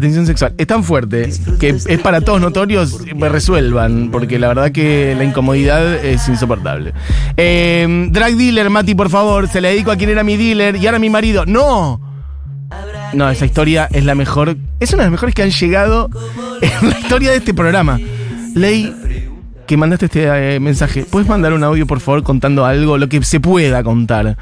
tensión 0.00 0.26
sexual 0.26 0.54
es 0.56 0.66
tan 0.66 0.84
fuerte 0.84 1.28
que 1.58 1.70
es 1.70 2.00
para 2.00 2.20
todos 2.20 2.40
notorios, 2.40 3.00
me 3.16 3.28
resuelvan, 3.28 4.10
porque 4.12 4.38
la 4.38 4.48
verdad 4.48 4.70
que 4.70 5.14
la 5.16 5.24
incomodidad 5.24 6.04
es 6.04 6.28
insoportable. 6.28 6.92
Eh, 7.36 8.08
drag 8.12 8.36
dealer, 8.36 8.70
Mati, 8.80 8.94
por 8.94 9.10
favor, 9.10 9.46
se 9.46 9.60
le 9.60 9.68
dedico 9.68 9.90
a 9.90 9.96
quien 9.96 10.08
era 10.08 10.24
mi 10.24 10.38
dealer 10.38 10.76
y 10.76 10.86
ahora 10.86 10.98
mi 10.98 11.10
marido. 11.10 11.44
¡No! 11.44 12.00
No, 13.12 13.28
esa 13.28 13.44
historia 13.44 13.86
es 13.92 14.06
la 14.06 14.14
mejor. 14.14 14.56
Es 14.78 14.94
una 14.94 15.02
de 15.02 15.08
las 15.08 15.12
mejores 15.12 15.34
que 15.34 15.42
han 15.42 15.50
llegado 15.50 16.08
en 16.62 16.88
la 16.88 16.98
historia 16.98 17.30
de 17.30 17.36
este 17.36 17.52
programa. 17.52 18.00
Ley, 18.54 18.90
que 19.66 19.76
mandaste 19.76 20.06
este 20.06 20.54
eh, 20.54 20.60
mensaje, 20.60 21.04
¿puedes 21.04 21.28
mandar 21.28 21.52
un 21.52 21.62
audio, 21.62 21.86
por 21.86 22.00
favor, 22.00 22.22
contando 22.22 22.64
algo, 22.64 22.96
lo 22.96 23.10
que 23.10 23.22
se 23.22 23.38
pueda 23.38 23.82
contar? 23.82 24.38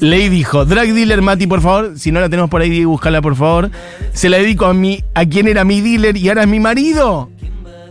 Ley 0.00 0.30
dijo, 0.30 0.64
drag 0.64 0.94
dealer 0.94 1.20
Mati, 1.20 1.46
por 1.46 1.60
favor, 1.60 1.98
si 1.98 2.10
no 2.12 2.20
la 2.20 2.30
tenemos 2.30 2.48
por 2.48 2.62
ahí, 2.62 2.82
búscala, 2.86 3.20
por 3.20 3.36
favor. 3.36 3.70
Se 4.14 4.30
la 4.30 4.38
dedico 4.38 4.64
a 4.64 4.72
mi, 4.72 5.04
a 5.12 5.26
quien 5.26 5.48
era 5.48 5.64
mi 5.64 5.82
dealer 5.82 6.16
y 6.16 6.30
ahora 6.30 6.44
es 6.44 6.48
mi 6.48 6.60
marido. 6.60 7.28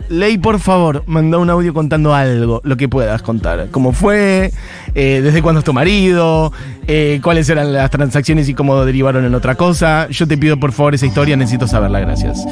Ley, 0.09 0.37
por 0.37 0.59
favor, 0.59 1.03
manda 1.07 1.37
un 1.37 1.49
audio 1.49 1.73
contando 1.73 2.13
algo, 2.13 2.61
lo 2.63 2.77
que 2.77 2.87
puedas 2.87 3.21
contar. 3.21 3.67
¿Cómo 3.71 3.93
fue? 3.93 4.51
Eh, 4.93 5.21
¿Desde 5.23 5.41
cuándo 5.41 5.59
es 5.59 5.65
tu 5.65 5.73
marido? 5.73 6.51
Eh, 6.87 7.19
¿Cuáles 7.23 7.49
eran 7.49 7.73
las 7.73 7.89
transacciones 7.91 8.47
y 8.49 8.53
cómo 8.53 8.83
derivaron 8.85 9.25
en 9.25 9.33
otra 9.35 9.55
cosa? 9.55 10.07
Yo 10.09 10.27
te 10.27 10.37
pido, 10.37 10.57
por 10.59 10.71
favor, 10.71 10.95
esa 10.95 11.05
historia, 11.05 11.35
necesito 11.35 11.67
saberla, 11.67 11.99
gracias. 11.99 12.45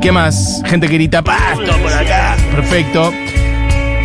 ¿Qué 0.00 0.12
más? 0.12 0.62
Gente 0.66 0.88
que 0.88 0.94
grita, 0.94 1.22
pasto 1.22 1.72
por 1.82 1.92
acá. 1.92 2.36
Perfecto. 2.52 3.12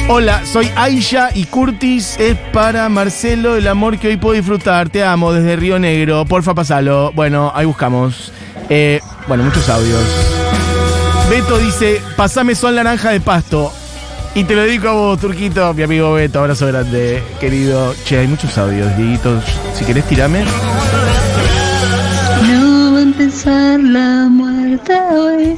Hola, 0.09 0.45
soy 0.45 0.69
Aisha 0.75 1.29
y 1.33 1.45
Curtis 1.45 2.19
es 2.19 2.37
para 2.51 2.89
Marcelo 2.89 3.55
el 3.55 3.67
amor 3.67 3.97
que 3.97 4.09
hoy 4.09 4.17
puedo 4.17 4.35
disfrutar. 4.35 4.89
Te 4.89 5.03
amo 5.03 5.31
desde 5.31 5.55
Río 5.55 5.79
Negro. 5.79 6.25
Porfa, 6.25 6.53
pasalo. 6.53 7.13
Bueno, 7.13 7.51
ahí 7.55 7.65
buscamos. 7.65 8.33
Eh, 8.69 8.99
bueno, 9.27 9.43
muchos 9.43 9.69
audios. 9.69 10.32
Beto 11.29 11.57
dice, 11.57 12.01
pasame 12.15 12.55
sol 12.55 12.75
naranja 12.75 13.11
de 13.11 13.19
pasto. 13.19 13.71
Y 14.35 14.43
te 14.43 14.55
lo 14.55 14.63
dedico 14.63 14.89
a 14.89 14.93
vos, 14.93 15.19
Turquito, 15.19 15.73
mi 15.73 15.83
amigo 15.83 16.13
Beto. 16.13 16.39
Abrazo 16.39 16.67
grande, 16.67 17.23
querido. 17.39 17.93
Che, 18.05 18.19
hay 18.19 18.27
muchos 18.27 18.57
audios, 18.57 18.95
Dieguito. 18.97 19.41
Si 19.73 19.85
querés, 19.85 20.05
tirame. 20.05 20.43
No 22.47 22.93
va 22.93 22.99
a 22.99 23.01
empezar 23.01 23.79
la 23.79 24.27
muerte 24.29 24.93
hoy 25.11 25.55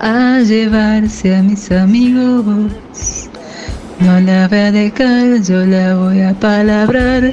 a 0.00 0.40
llevarse 0.40 1.36
a 1.36 1.42
mis 1.42 1.70
amigos. 1.72 2.72
No 3.98 4.20
la 4.20 4.46
voy 4.48 4.58
a 4.58 4.72
dejar, 4.72 5.40
yo 5.42 5.64
la 5.64 5.94
voy 5.94 6.20
a 6.22 6.34
palabrar. 6.34 7.32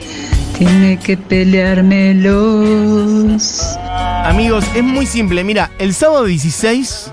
Tiene 0.57 0.97
que 0.97 1.17
peleármelos. 1.17 3.77
Amigos, 4.23 4.63
es 4.75 4.83
muy 4.83 5.05
simple. 5.05 5.43
Mira, 5.43 5.71
el 5.77 5.93
sábado 5.93 6.23
16 6.23 7.11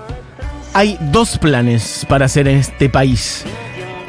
hay 0.73 0.97
dos 0.99 1.37
planes 1.37 2.05
para 2.07 2.25
hacer 2.25 2.47
en 2.47 2.57
este 2.57 2.89
país. 2.89 3.43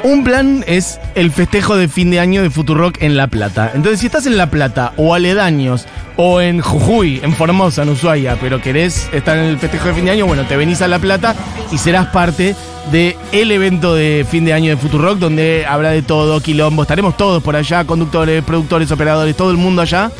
Un 0.03 0.25
plan 0.25 0.65
es 0.67 0.99
el 1.15 1.31
festejo 1.31 1.77
de 1.77 1.87
fin 1.87 2.11
de 2.11 2.19
año 2.19 2.41
de 2.41 2.49
Futurock 2.49 3.01
en 3.01 3.15
La 3.15 3.27
Plata. 3.27 3.71
Entonces, 3.73 4.01
si 4.01 4.07
estás 4.07 4.25
en 4.25 4.37
La 4.37 4.51
Plata 4.51 4.91
o 4.97 5.13
aledaños 5.13 5.85
o 6.17 6.41
en 6.41 6.59
Jujuy, 6.59 7.21
en 7.23 7.33
Formosa, 7.33 7.83
en 7.83 7.89
Ushuaia, 7.89 8.37
pero 8.41 8.61
querés 8.61 9.07
estar 9.13 9.37
en 9.37 9.45
el 9.45 9.57
festejo 9.59 9.87
de 9.87 9.93
fin 9.93 10.05
de 10.05 10.11
año, 10.11 10.25
bueno, 10.25 10.45
te 10.45 10.57
venís 10.57 10.81
a 10.81 10.89
La 10.89 10.99
Plata 10.99 11.35
y 11.71 11.77
serás 11.77 12.07
parte 12.07 12.53
de 12.91 13.15
el 13.31 13.51
evento 13.51 13.95
de 13.95 14.25
fin 14.29 14.43
de 14.43 14.51
año 14.51 14.71
de 14.71 14.77
Futurock 14.77 15.19
donde 15.19 15.65
habrá 15.65 15.91
de 15.91 16.01
todo, 16.01 16.41
quilombo, 16.41 16.81
estaremos 16.81 17.15
todos 17.15 17.41
por 17.41 17.55
allá, 17.55 17.85
conductores, 17.85 18.43
productores, 18.43 18.91
operadores, 18.91 19.37
todo 19.37 19.51
el 19.51 19.57
mundo 19.57 19.81
allá. 19.81 20.11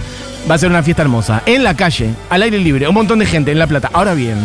Va 0.49 0.55
a 0.55 0.57
ser 0.57 0.69
una 0.69 0.83
fiesta 0.83 1.01
hermosa. 1.03 1.41
En 1.45 1.63
la 1.63 1.73
calle, 1.73 2.09
al 2.29 2.41
aire 2.41 2.57
libre, 2.59 2.87
un 2.87 2.93
montón 2.93 3.19
de 3.19 3.25
gente 3.25 3.51
en 3.51 3.59
La 3.59 3.67
Plata. 3.67 3.89
Ahora 3.93 4.13
bien, 4.13 4.37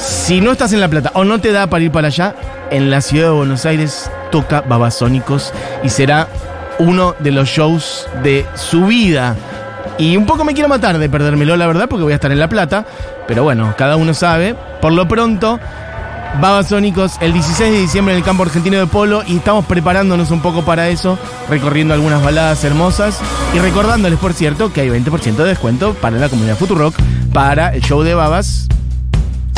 si 0.00 0.40
no 0.40 0.52
estás 0.52 0.72
en 0.72 0.80
La 0.80 0.88
Plata 0.88 1.12
o 1.14 1.24
no 1.24 1.40
te 1.40 1.52
da 1.52 1.66
para 1.66 1.84
ir 1.84 1.92
para 1.92 2.08
allá, 2.08 2.34
en 2.70 2.90
la 2.90 3.00
ciudad 3.02 3.26
de 3.26 3.34
Buenos 3.34 3.66
Aires 3.66 4.10
toca 4.30 4.62
Babasónicos 4.62 5.52
y 5.82 5.90
será 5.90 6.28
uno 6.78 7.14
de 7.18 7.30
los 7.30 7.48
shows 7.48 8.08
de 8.22 8.46
su 8.54 8.86
vida. 8.86 9.36
Y 9.98 10.16
un 10.16 10.24
poco 10.24 10.44
me 10.44 10.54
quiero 10.54 10.68
matar 10.68 10.98
de 10.98 11.10
perdérmelo, 11.10 11.56
la 11.56 11.66
verdad, 11.66 11.86
porque 11.88 12.04
voy 12.04 12.12
a 12.12 12.14
estar 12.14 12.32
en 12.32 12.38
La 12.38 12.48
Plata. 12.48 12.86
Pero 13.28 13.42
bueno, 13.42 13.74
cada 13.76 13.96
uno 13.96 14.14
sabe. 14.14 14.56
Por 14.80 14.92
lo 14.92 15.06
pronto, 15.06 15.60
Babasónicos 16.40 17.18
el 17.20 17.34
16 17.34 17.70
de 17.70 17.78
diciembre 17.78 18.14
en 18.14 18.18
el 18.18 18.24
campo 18.24 18.44
argentino 18.44 18.78
de 18.78 18.86
polo 18.86 19.22
y 19.26 19.36
estamos 19.36 19.66
preparándonos 19.66 20.30
un 20.30 20.40
poco 20.40 20.64
para 20.64 20.88
eso, 20.88 21.18
recorriendo 21.50 21.92
algunas 21.92 22.22
baladas 22.22 22.64
hermosas 22.64 23.20
y 23.54 23.58
recordándoles, 23.58 24.18
por 24.18 24.32
cierto, 24.32 24.72
que 24.72 24.80
hay 24.80 24.88
20% 24.88 25.36
de 25.36 25.44
descuento 25.44 25.92
para 25.92 26.16
la 26.16 26.30
comunidad 26.30 26.56
Futurock 26.56 26.94
para 27.34 27.74
el 27.74 27.82
show 27.82 28.02
de 28.02 28.14
Babas 28.14 28.69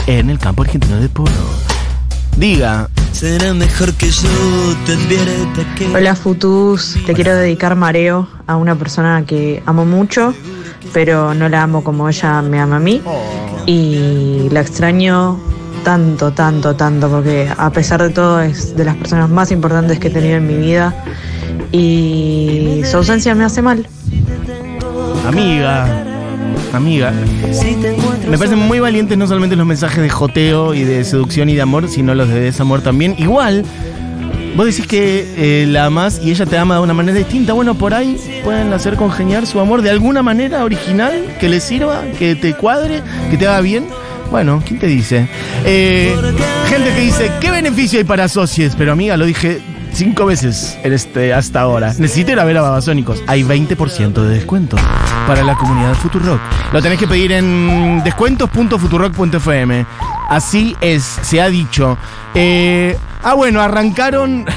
en 0.06 0.30
el 0.30 0.38
campo 0.38 0.62
argentino 0.62 1.00
de 1.00 1.08
polo. 1.08 1.30
Diga, 2.36 2.88
Será 3.12 3.52
mejor 3.52 3.92
que 3.94 4.10
yo 4.10 4.28
te 4.86 4.94
advierta 4.94 5.74
que 5.76 5.86
Hola 5.94 6.16
Futus, 6.16 6.96
te 7.06 7.12
quiero 7.12 7.36
dedicar 7.36 7.76
Mareo 7.76 8.26
a 8.46 8.56
una 8.56 8.74
persona 8.74 9.24
que 9.26 9.62
amo 9.66 9.84
mucho, 9.84 10.34
pero 10.92 11.34
no 11.34 11.48
la 11.48 11.62
amo 11.62 11.84
como 11.84 12.08
ella 12.08 12.42
me 12.42 12.58
ama 12.58 12.76
a 12.76 12.80
mí. 12.80 13.02
Y 13.66 14.48
la 14.50 14.60
extraño 14.60 15.38
tanto, 15.84 16.32
tanto, 16.32 16.74
tanto, 16.74 17.08
porque 17.08 17.48
a 17.56 17.70
pesar 17.70 18.02
de 18.02 18.10
todo 18.10 18.40
es 18.40 18.76
de 18.76 18.86
las 18.86 18.96
personas 18.96 19.28
más 19.30 19.52
importantes 19.52 19.98
que 20.00 20.08
he 20.08 20.10
tenido 20.10 20.38
en 20.38 20.46
mi 20.46 20.56
vida. 20.56 20.94
Y 21.70 22.82
su 22.90 22.96
ausencia 22.96 23.34
me 23.34 23.44
hace 23.44 23.62
mal. 23.62 23.86
amiga, 25.28 26.11
amiga. 26.76 27.12
Me 28.28 28.38
parecen 28.38 28.58
muy 28.58 28.80
valientes 28.80 29.16
no 29.18 29.26
solamente 29.26 29.56
los 29.56 29.66
mensajes 29.66 30.02
de 30.02 30.08
joteo 30.08 30.74
y 30.74 30.84
de 30.84 31.04
seducción 31.04 31.48
y 31.48 31.54
de 31.54 31.62
amor, 31.62 31.88
sino 31.88 32.14
los 32.14 32.28
de 32.28 32.40
desamor 32.40 32.82
también. 32.82 33.14
Igual, 33.18 33.64
vos 34.56 34.66
decís 34.66 34.86
que 34.86 35.26
eh, 35.36 35.66
la 35.66 35.86
amás 35.86 36.20
y 36.22 36.30
ella 36.30 36.46
te 36.46 36.58
ama 36.58 36.76
de 36.76 36.80
una 36.82 36.94
manera 36.94 37.18
distinta. 37.18 37.52
Bueno, 37.52 37.74
por 37.74 37.94
ahí 37.94 38.16
pueden 38.44 38.72
hacer 38.72 38.96
congeniar 38.96 39.46
su 39.46 39.60
amor 39.60 39.82
de 39.82 39.90
alguna 39.90 40.22
manera 40.22 40.64
original, 40.64 41.24
que 41.40 41.48
le 41.48 41.60
sirva, 41.60 42.02
que 42.18 42.34
te 42.34 42.54
cuadre, 42.54 43.02
que 43.30 43.36
te 43.36 43.46
haga 43.46 43.60
bien. 43.60 43.86
Bueno, 44.30 44.62
¿quién 44.66 44.80
te 44.80 44.86
dice? 44.86 45.28
Eh, 45.66 46.16
gente 46.68 46.94
que 46.94 47.00
dice, 47.00 47.30
¿qué 47.40 47.50
beneficio 47.50 47.98
hay 47.98 48.04
para 48.04 48.28
socios? 48.28 48.74
Pero 48.76 48.92
amiga, 48.92 49.16
lo 49.18 49.26
dije 49.26 49.60
cinco 49.92 50.26
veces 50.26 50.78
este, 50.82 51.32
hasta 51.32 51.60
ahora. 51.60 51.88
Necesito 51.98 52.32
ir 52.32 52.40
a 52.40 52.44
ver 52.44 52.58
a 52.58 52.62
Babasónicos. 52.62 53.22
Hay 53.26 53.42
20% 53.42 54.12
de 54.12 54.28
descuento 54.28 54.76
para 55.26 55.42
la 55.42 55.54
comunidad 55.54 55.94
Futurock. 55.94 56.40
Lo 56.72 56.82
tenés 56.82 56.98
que 56.98 57.06
pedir 57.06 57.32
en 57.32 58.02
descuentos.futurock.fm. 58.04 59.86
Así 60.28 60.76
es, 60.80 61.02
se 61.02 61.40
ha 61.40 61.48
dicho. 61.48 61.98
Eh, 62.34 62.96
ah, 63.22 63.34
bueno, 63.34 63.60
arrancaron. 63.60 64.46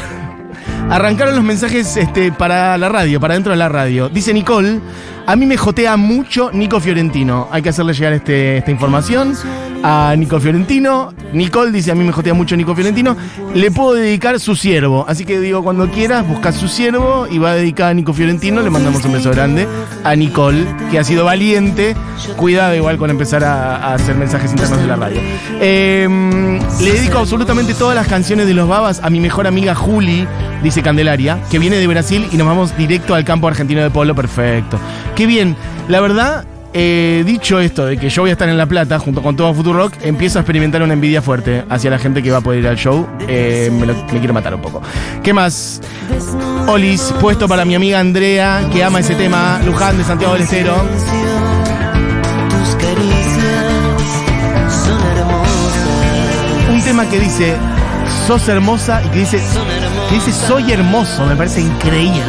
Arrancaron 0.89 1.35
los 1.35 1.43
mensajes 1.43 1.97
este, 1.97 2.31
para 2.31 2.77
la 2.77 2.89
radio, 2.89 3.19
para 3.19 3.33
dentro 3.33 3.51
de 3.51 3.57
la 3.57 3.69
radio. 3.69 4.07
Dice 4.07 4.33
Nicole, 4.33 4.79
a 5.27 5.35
mí 5.35 5.45
me 5.45 5.57
jotea 5.57 5.97
mucho 5.97 6.51
Nico 6.51 6.79
Fiorentino. 6.79 7.47
Hay 7.51 7.61
que 7.61 7.69
hacerle 7.69 7.93
llegar 7.93 8.13
este, 8.13 8.57
esta 8.57 8.71
información 8.71 9.35
a 9.83 10.15
Nico 10.17 10.39
Fiorentino. 10.39 11.13
Nicole 11.33 11.71
dice, 11.71 11.91
a 11.91 11.95
mí 11.95 12.03
me 12.03 12.11
jotea 12.11 12.33
mucho 12.33 12.55
Nico 12.55 12.75
Fiorentino. 12.75 13.15
Le 13.53 13.71
puedo 13.71 13.93
dedicar 13.93 14.39
su 14.39 14.55
siervo. 14.55 15.05
Así 15.07 15.25
que 15.25 15.39
digo, 15.39 15.63
cuando 15.63 15.89
quieras, 15.89 16.27
busca 16.27 16.51
su 16.51 16.67
siervo 16.67 17.27
y 17.29 17.37
va 17.39 17.51
a 17.51 17.55
dedicar 17.55 17.89
a 17.89 17.93
Nico 17.93 18.13
Fiorentino. 18.13 18.61
Le 18.61 18.69
mandamos 18.69 19.03
un 19.05 19.13
beso 19.13 19.31
grande 19.31 19.67
a 20.03 20.15
Nicole, 20.15 20.65
que 20.91 20.99
ha 20.99 21.03
sido 21.03 21.25
valiente. 21.25 21.95
Cuidado 22.35 22.75
igual 22.75 22.97
con 22.97 23.09
empezar 23.09 23.43
a, 23.43 23.93
hacer 23.93 24.15
mensajes 24.15 24.51
internos 24.51 24.79
de 24.79 24.87
la 24.87 24.95
radio. 24.95 25.21
Eh, 25.59 26.07
le 26.81 26.91
dedico 26.91 27.19
absolutamente 27.19 27.73
todas 27.73 27.95
las 27.95 28.07
canciones 28.07 28.47
de 28.47 28.53
los 28.53 28.67
Babas 28.67 29.01
a 29.03 29.09
mi 29.09 29.19
mejor 29.19 29.47
amiga 29.47 29.75
Juli, 29.75 30.27
dice 30.63 30.81
Candelaria, 30.81 31.39
que 31.49 31.59
viene 31.59 31.77
de 31.77 31.87
Brasil 31.87 32.27
y 32.31 32.37
nos 32.37 32.47
vamos 32.47 32.77
directo 32.77 33.15
al 33.15 33.23
campo 33.23 33.47
argentino 33.47 33.81
de 33.81 33.89
polo. 33.89 34.15
Perfecto. 34.15 34.79
Qué 35.15 35.25
bien. 35.25 35.55
La 35.87 36.01
verdad, 36.01 36.45
eh, 36.73 37.23
dicho 37.25 37.59
esto 37.59 37.85
de 37.85 37.97
que 37.97 38.09
yo 38.09 38.23
voy 38.23 38.29
a 38.31 38.33
estar 38.33 38.49
en 38.49 38.57
La 38.57 38.65
Plata 38.65 38.99
junto 38.99 39.21
con 39.21 39.35
todo 39.35 39.53
Futurock, 39.53 39.93
empiezo 40.03 40.39
a 40.39 40.41
experimentar 40.41 40.81
una 40.83 40.93
envidia 40.93 41.21
fuerte 41.21 41.63
hacia 41.69 41.89
la 41.89 41.97
gente 41.99 42.21
que 42.21 42.31
va 42.31 42.37
a 42.37 42.41
poder 42.41 42.59
ir 42.61 42.67
al 42.67 42.75
show. 42.77 43.07
Eh, 43.27 43.71
me, 43.71 43.85
lo- 43.85 44.05
quiero 44.07 44.33
matar 44.33 44.53
un 44.55 44.61
poco. 44.61 44.81
¿Qué 45.23 45.33
más? 45.33 45.81
Olis, 46.67 47.13
puesto 47.21 47.47
para 47.47 47.63
mi 47.65 47.75
amiga 47.75 47.99
Andrea, 47.99 48.67
que 48.73 48.83
ama 48.83 48.99
ese 48.99 49.15
tema. 49.15 49.59
Luján 49.65 49.97
de 49.97 50.03
Santiago 50.03 50.33
del 50.33 50.43
Estero. 50.43 50.75
Un 56.71 56.81
tema 56.81 57.07
que 57.09 57.19
dice, 57.19 57.55
sos 58.27 58.47
hermosa 58.47 59.01
y 59.05 59.09
que 59.09 59.19
dice, 59.19 59.39
que 60.09 60.15
dice, 60.15 60.31
soy 60.31 60.71
hermoso. 60.71 61.25
Me 61.25 61.35
parece 61.35 61.61
increíble. 61.61 62.21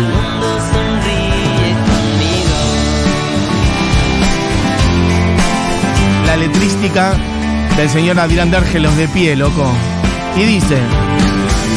Letrística 6.46 7.14
del 7.76 7.88
señor 7.90 8.20
Adrián 8.20 8.52
Dárgelos 8.52 8.96
de 8.96 9.08
pie, 9.08 9.34
loco. 9.34 9.66
Y 10.36 10.44
dice, 10.44 10.76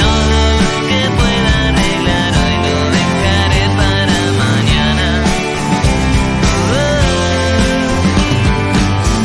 Todo 0.03 0.41
lo 0.61 0.69
que 0.89 1.01
pueda 1.19 1.51
arreglar 1.69 2.31
hoy 2.41 2.55
lo 2.65 2.77
dejaré 2.97 3.63
para 3.79 4.19
mañana. 4.43 5.07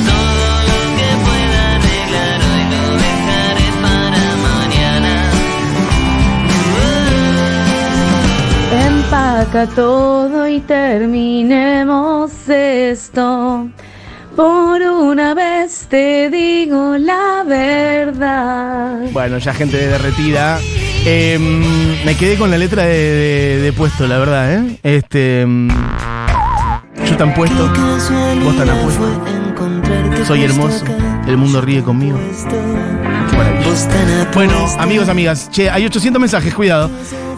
Todo 0.08 0.46
lo 0.70 0.80
que 0.98 1.10
pueda 1.26 1.60
arreglar 1.76 2.38
hoy 2.48 2.64
lo 2.74 2.84
dejaré 3.06 3.68
para 3.84 4.24
mañana. 4.48 5.14
Empaca 8.86 9.62
todo 9.74 10.36
y 10.48 10.58
terminemos 10.60 12.30
esto. 12.48 13.68
Por 14.36 14.82
una 14.82 15.32
vez 15.34 15.86
te 15.88 16.28
digo 16.28 16.96
la 16.98 17.44
verdad. 17.46 18.98
bueno, 19.12 19.38
ya 19.38 19.54
gente 19.54 19.76
derretida. 19.76 20.58
Em, 21.04 22.04
me 22.04 22.16
quedé 22.16 22.36
con 22.36 22.50
la 22.50 22.58
letra 22.58 22.82
de, 22.82 23.72
puesto, 23.76 24.06
la 24.08 24.18
verdad, 24.18 24.54
¿eh? 24.54 24.78
Este. 24.82 25.42
em, 25.42 25.68
yo 27.06 27.16
tan 27.16 27.32
puesto, 27.34 27.70
vos 28.42 28.56
tan 28.56 28.70
apuesto. 28.70 29.24
Soy 30.26 30.42
hermoso, 30.44 30.84
el 31.28 31.36
mundo 31.36 31.60
ríe 31.60 31.82
conmigo. 31.82 32.18
Bueno, 34.34 34.66
amigos, 34.78 35.08
amigas, 35.08 35.50
che, 35.50 35.70
hay 35.70 35.84
800 35.84 36.20
mensajes, 36.20 36.54
cuidado. 36.54 36.90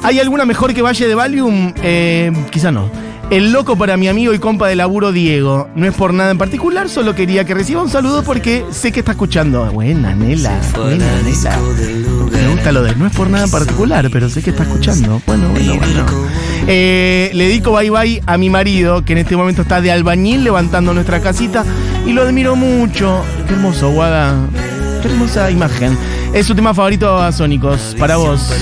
¿Hay 0.03 0.19
alguna 0.21 0.45
mejor 0.45 0.73
que 0.73 0.83
Valle 0.83 1.09
de 1.09 1.15
Valium? 1.15 1.75
Eh, 1.83 2.33
quizá 2.51 2.71
no. 2.71 2.91
El 3.29 3.51
loco 3.51 3.77
para 3.77 3.97
mi 3.97 4.07
amigo 4.07 4.33
y 4.35 4.39
compa 4.39 4.69
de 4.69 4.77
laburo 4.77 5.11
Diego. 5.11 5.69
No 5.75 5.87
es 5.87 5.95
por 5.95 6.15
nada 6.15 6.31
en 6.31 6.39
particular, 6.39 6.89
solo 6.89 7.17
quería 7.17 7.45
que 7.45 7.55
reciba 7.55 7.83
un 7.83 7.91
saludo 7.91 8.23
porque 8.23 8.65
sé 8.71 8.93
que 8.93 9.01
está 9.01 9.13
escuchando. 9.13 9.65
Buena, 9.73 10.15
Nela. 10.15 10.61
Buena, 10.77 11.05
Nela. 11.23 11.59
Me 12.31 12.49
gusta 12.53 12.71
lo 12.71 12.83
de 12.85 12.95
no 12.95 13.05
es 13.05 13.13
por 13.13 13.29
nada 13.29 13.45
en 13.45 13.51
particular, 13.51 14.09
pero 14.13 14.29
sé 14.29 14.43
que 14.43 14.51
está 14.51 14.63
escuchando. 14.63 15.21
Bueno, 15.27 15.49
bueno, 15.49 15.75
bueno. 15.77 16.07
Eh, 16.69 17.31
le 17.35 17.49
dedico 17.49 17.73
bye 17.73 17.91
bye 17.91 18.23
a 18.27 18.39
mi 18.39 18.49
marido, 18.49 19.05
que 19.05 19.15
en 19.15 19.19
este 19.19 19.37
momento 19.37 19.63
está 19.63 19.81
de 19.81 19.91
albañil 19.91 20.45
levantando 20.45 20.95
nuestra 20.95 21.21
casita. 21.21 21.65
Y 22.07 22.13
lo 22.13 22.23
admiro 22.23 22.55
mucho. 22.55 23.25
Qué 23.49 23.55
hermoso, 23.55 23.91
Guada. 23.91 24.37
Qué 25.03 25.09
hermosa 25.09 25.51
imagen. 25.51 25.99
Es 26.37 26.45
su 26.45 26.55
tema 26.55 26.75
favorito 26.75 27.19
a 27.19 27.33
Sónicos. 27.33 27.97
Para 27.99 28.19
vos, 28.19 28.53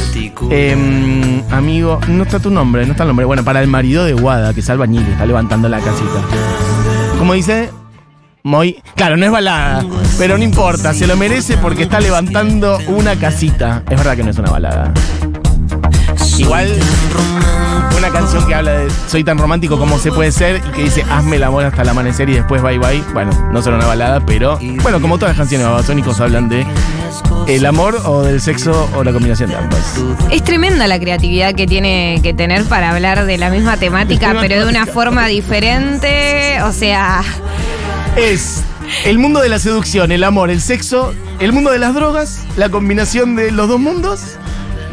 em, 0.50 1.42
amigo. 1.50 1.98
No 2.06 2.22
está 2.22 2.38
tu 2.38 2.48
nombre, 2.48 2.86
no 2.86 2.92
está 2.92 3.02
el 3.02 3.08
nombre. 3.08 3.26
Bueno, 3.26 3.42
para 3.42 3.60
el 3.60 3.66
marido 3.66 4.04
de 4.04 4.12
Guada, 4.12 4.54
que 4.54 4.60
es 4.60 4.70
albañil, 4.70 5.02
está 5.02 5.26
levantando 5.26 5.68
la 5.68 5.80
casita. 5.80 6.22
¿Cómo 7.18 7.32
dice? 7.32 7.70
Muy. 8.44 8.80
Claro, 8.94 9.16
no 9.16 9.26
es 9.26 9.32
balada, 9.32 9.84
pero 10.18 10.38
no 10.38 10.44
importa, 10.44 10.94
se 10.94 11.08
lo 11.08 11.16
merece 11.16 11.56
porque 11.56 11.82
está 11.82 11.98
levantando 11.98 12.78
una 12.86 13.16
casita. 13.16 13.82
Es 13.90 13.98
verdad 13.98 14.14
que 14.14 14.22
no 14.22 14.30
es 14.30 14.38
una 14.38 14.52
balada. 14.52 14.94
Igual, 16.38 16.68
una 17.96 18.10
canción 18.10 18.46
que 18.46 18.54
habla 18.54 18.72
de 18.72 18.88
soy 19.08 19.24
tan 19.24 19.38
romántico 19.38 19.78
como 19.78 19.98
se 19.98 20.10
puede 20.12 20.32
ser 20.32 20.62
y 20.66 20.70
que 20.72 20.82
dice 20.84 21.04
hazme 21.10 21.36
el 21.36 21.42
amor 21.44 21.64
hasta 21.64 21.82
el 21.82 21.88
amanecer 21.88 22.28
y 22.28 22.34
después 22.34 22.62
bye 22.62 22.78
bye. 22.78 23.02
Bueno, 23.12 23.32
no 23.52 23.62
será 23.62 23.76
una 23.76 23.86
balada, 23.86 24.20
pero 24.20 24.58
bueno, 24.82 25.00
como 25.00 25.18
todas 25.18 25.32
las 25.32 25.38
canciones 25.38 25.66
babasónicos 25.66 26.20
hablan 26.20 26.48
de 26.48 26.66
el 27.46 27.66
amor 27.66 28.00
o 28.04 28.22
del 28.22 28.40
sexo 28.40 28.88
o 28.94 29.04
la 29.04 29.12
combinación 29.12 29.50
de 29.50 29.56
ambas. 29.56 29.96
Es 30.30 30.42
tremenda 30.42 30.86
la 30.86 30.98
creatividad 30.98 31.54
que 31.54 31.66
tiene 31.66 32.20
que 32.22 32.34
tener 32.34 32.64
para 32.64 32.90
hablar 32.90 33.26
de 33.26 33.38
la 33.38 33.50
misma 33.50 33.76
temática, 33.76 34.28
Misma 34.28 34.40
pero 34.42 34.64
de 34.64 34.70
una 34.70 34.86
forma 34.86 35.26
diferente. 35.26 36.60
O 36.62 36.72
sea, 36.72 37.22
Es 38.16 38.62
el 39.04 39.18
mundo 39.18 39.40
de 39.40 39.48
la 39.48 39.58
seducción, 39.58 40.12
el 40.12 40.24
amor, 40.24 40.50
el 40.50 40.60
sexo, 40.60 41.14
el 41.40 41.52
mundo 41.52 41.70
de 41.70 41.78
las 41.78 41.94
drogas, 41.94 42.40
la 42.56 42.68
combinación 42.68 43.36
de 43.36 43.50
los 43.50 43.68
dos 43.68 43.80
mundos 43.80 44.38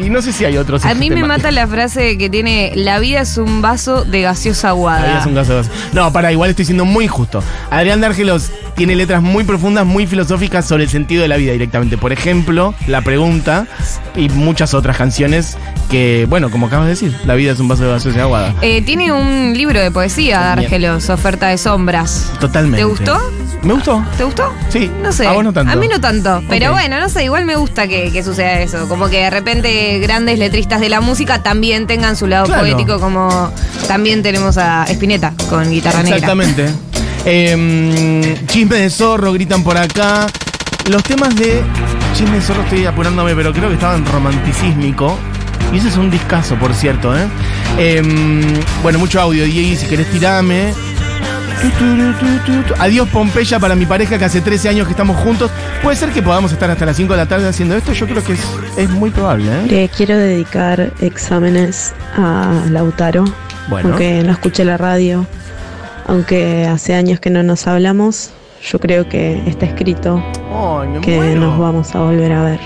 y 0.05 0.09
no 0.09 0.21
sé 0.21 0.31
si 0.31 0.45
hay 0.45 0.57
otros. 0.57 0.85
a 0.85 0.93
mí 0.93 1.09
me 1.09 1.23
mata 1.23 1.51
la 1.51 1.67
frase 1.67 2.17
que 2.17 2.29
tiene: 2.29 2.71
La 2.75 2.99
vida 2.99 3.21
es 3.21 3.37
un 3.37 3.61
vaso 3.61 4.03
de 4.03 4.21
gaseosa 4.21 4.67
La 4.69 4.73
vida 4.73 4.79
aguada. 4.97 5.19
es 5.19 5.25
un 5.25 5.35
caso 5.35 5.61
de- 5.63 5.69
No, 5.93 6.11
para 6.11 6.31
igual 6.31 6.49
estoy 6.49 6.65
siendo 6.65 6.85
muy 6.85 7.05
injusto. 7.05 7.43
Adrián 7.69 8.01
Dárgelos 8.01 8.51
tiene 8.81 8.95
letras 8.95 9.21
muy 9.21 9.43
profundas, 9.43 9.85
muy 9.85 10.07
filosóficas 10.07 10.67
sobre 10.67 10.85
el 10.85 10.89
sentido 10.89 11.21
de 11.21 11.27
la 11.27 11.37
vida 11.37 11.51
directamente. 11.51 11.99
Por 11.99 12.11
ejemplo, 12.11 12.73
La 12.87 13.03
Pregunta 13.03 13.67
y 14.15 14.27
muchas 14.29 14.73
otras 14.73 14.97
canciones 14.97 15.55
que, 15.91 16.25
bueno, 16.27 16.49
como 16.49 16.65
acabas 16.65 16.85
de 16.87 16.89
decir, 16.93 17.15
la 17.25 17.35
vida 17.35 17.51
es 17.51 17.59
un 17.59 17.67
vaso 17.67 17.83
de 17.83 17.91
gaseosa 17.91 18.23
aguada. 18.23 18.55
Eh, 18.63 18.81
tiene 18.81 19.11
un 19.11 19.53
libro 19.55 19.79
de 19.79 19.91
poesía. 19.91 20.39
Dárgelos, 20.39 21.11
Oferta 21.11 21.49
de 21.49 21.59
Sombras. 21.59 22.31
Totalmente. 22.39 22.77
¿Te 22.79 22.85
gustó? 22.85 23.19
Me 23.61 23.73
gustó. 23.73 24.03
¿Te 24.17 24.23
gustó? 24.23 24.51
Sí. 24.69 24.89
No 25.03 25.11
sé. 25.11 25.27
A 25.27 25.33
vos 25.33 25.43
no 25.43 25.53
tanto. 25.53 25.71
A 25.71 25.75
mí 25.75 25.87
no 25.87 26.01
tanto. 26.01 26.41
Pero 26.49 26.71
bueno, 26.71 26.99
no 26.99 27.07
sé, 27.07 27.23
igual 27.25 27.45
me 27.45 27.57
gusta 27.57 27.87
que, 27.87 28.11
que 28.11 28.23
suceda 28.23 28.61
eso. 28.61 28.89
Como 28.89 29.09
que 29.09 29.17
de 29.17 29.29
repente 29.29 29.99
grandes 29.99 30.39
letristas 30.39 30.81
de 30.81 30.89
la 30.89 31.01
música 31.01 31.43
también 31.43 31.85
tengan 31.85 32.15
su 32.15 32.25
lado 32.25 32.45
Claro. 32.47 32.61
poético, 32.63 32.99
como 32.99 33.53
también 33.87 34.23
tenemos 34.23 34.57
a 34.57 34.85
Spinetta 34.89 35.33
con 35.51 35.69
guitarra 35.69 36.01
negra. 36.01 36.15
Exactamente. 36.17 36.65
Eh, 37.25 38.35
chisme 38.47 38.77
de 38.77 38.89
zorro, 38.89 39.33
gritan 39.33 39.63
por 39.63 39.77
acá. 39.77 40.27
Los 40.89 41.03
temas 41.03 41.35
de 41.35 41.61
Chisme 42.15 42.35
de 42.35 42.41
zorro 42.41 42.63
estoy 42.63 42.85
apurándome, 42.85 43.33
pero 43.35 43.53
creo 43.53 43.69
que 43.69 43.75
estaban 43.75 44.05
romanticísmico. 44.05 45.17
Y 45.71 45.77
ese 45.77 45.87
es 45.87 45.95
un 45.97 46.09
discazo, 46.11 46.55
por 46.55 46.73
cierto, 46.73 47.15
¿eh? 47.17 47.25
Eh, 47.77 48.01
bueno, 48.83 48.99
mucho 48.99 49.21
audio, 49.21 49.45
Diego, 49.45 49.79
si 49.79 49.85
querés 49.87 50.07
tirame. 50.11 50.73
Adiós 52.79 53.07
Pompeya 53.09 53.59
para 53.59 53.75
mi 53.75 53.85
pareja 53.85 54.17
que 54.17 54.25
hace 54.25 54.41
13 54.41 54.69
años 54.69 54.87
que 54.87 54.91
estamos 54.91 55.15
juntos. 55.17 55.51
Puede 55.83 55.95
ser 55.95 56.09
que 56.09 56.21
podamos 56.21 56.51
estar 56.51 56.69
hasta 56.69 56.85
las 56.85 56.97
5 56.97 57.13
de 57.13 57.17
la 57.17 57.27
tarde 57.27 57.47
haciendo 57.47 57.75
esto. 57.77 57.93
Yo 57.93 58.07
creo 58.07 58.23
que 58.23 58.33
es, 58.33 58.39
es 58.77 58.89
muy 58.89 59.11
probable. 59.11 59.45
¿eh? 59.45 59.67
Le 59.67 59.89
quiero 59.89 60.17
dedicar 60.17 60.91
exámenes 60.99 61.93
a 62.17 62.63
Lautaro, 62.69 63.23
Bueno. 63.69 63.89
aunque 63.89 64.23
no 64.23 64.31
escuché 64.33 64.65
la 64.65 64.75
radio, 64.77 65.25
aunque 66.11 66.65
hace 66.65 66.93
años 66.93 67.21
que 67.21 67.29
no 67.29 67.41
nos 67.41 67.67
hablamos, 67.67 68.31
yo 68.69 68.79
creo 68.79 69.07
que 69.07 69.41
está 69.47 69.65
escrito 69.65 70.21
Ay, 70.53 70.89
me 70.89 70.99
que 70.99 71.15
muero. 71.15 71.39
nos 71.39 71.57
vamos 71.57 71.95
a 71.95 71.99
volver 71.99 72.33
a 72.33 72.43
ver. 72.43 72.59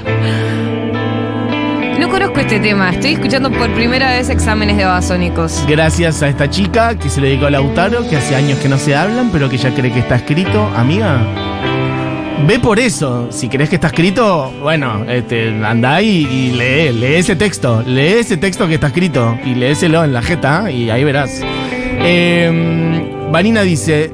No 1.99 2.09
conozco 2.09 2.39
este 2.39 2.59
tema. 2.59 2.89
Estoy 2.89 3.13
escuchando 3.13 3.51
por 3.51 3.71
primera 3.75 4.09
vez 4.13 4.29
exámenes 4.29 4.77
de 4.77 4.85
babasónicos. 4.85 5.63
Gracias 5.67 6.23
a 6.23 6.27
esta 6.27 6.49
chica 6.49 6.97
que 6.97 7.07
se 7.07 7.21
le 7.21 7.27
dedicó 7.29 7.45
a 7.45 7.51
Lautaro, 7.51 8.09
que 8.09 8.17
hace 8.17 8.35
años 8.35 8.57
que 8.57 8.67
no 8.67 8.79
se 8.79 8.95
hablan, 8.95 9.29
pero 9.31 9.47
que 9.47 9.57
ya 9.57 9.73
cree 9.75 9.91
que 9.93 9.99
está 9.99 10.15
escrito. 10.15 10.67
Amiga, 10.75 11.21
ve 12.47 12.59
por 12.59 12.79
eso. 12.79 13.27
Si 13.31 13.47
crees 13.47 13.69
que 13.69 13.75
está 13.75 13.87
escrito, 13.87 14.51
bueno, 14.59 15.05
este, 15.07 15.49
andá 15.63 16.01
y, 16.01 16.25
y 16.25 16.51
lee, 16.51 16.91
lee 16.99 17.13
ese 17.15 17.35
texto. 17.35 17.83
Lee 17.85 18.15
ese 18.19 18.37
texto 18.37 18.67
que 18.67 18.73
está 18.73 18.87
escrito 18.87 19.37
y 19.45 19.53
léeselo 19.53 20.03
en 20.03 20.13
la 20.13 20.23
jeta 20.23 20.71
y 20.71 20.89
ahí 20.89 21.03
verás. 21.03 21.41
Eh, 21.99 23.27
Vanina 23.31 23.61
dice, 23.61 24.11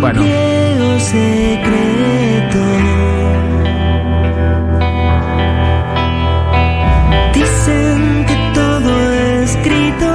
bueno, 0.00 0.22
secreto. 0.98 2.58
Dicen 7.32 8.24
que 8.26 8.36
todo 8.54 9.12
escrito 9.42 10.06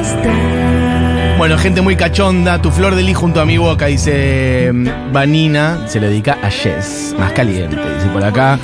está. 0.00 1.36
bueno, 1.38 1.58
gente 1.58 1.80
muy 1.80 1.96
cachonda, 1.96 2.60
tu 2.60 2.70
flor 2.70 2.94
de 2.94 3.02
lis 3.02 3.16
junto 3.16 3.40
a 3.40 3.44
mi 3.44 3.58
boca, 3.58 3.86
dice 3.86 4.70
mm, 4.72 5.12
Vanina, 5.12 5.86
se 5.86 6.00
le 6.00 6.08
dedica 6.08 6.38
a 6.42 6.50
Jess, 6.50 7.14
más 7.18 7.32
caliente, 7.32 7.76
dice 7.76 8.08
por 8.12 8.24
acá. 8.24 8.58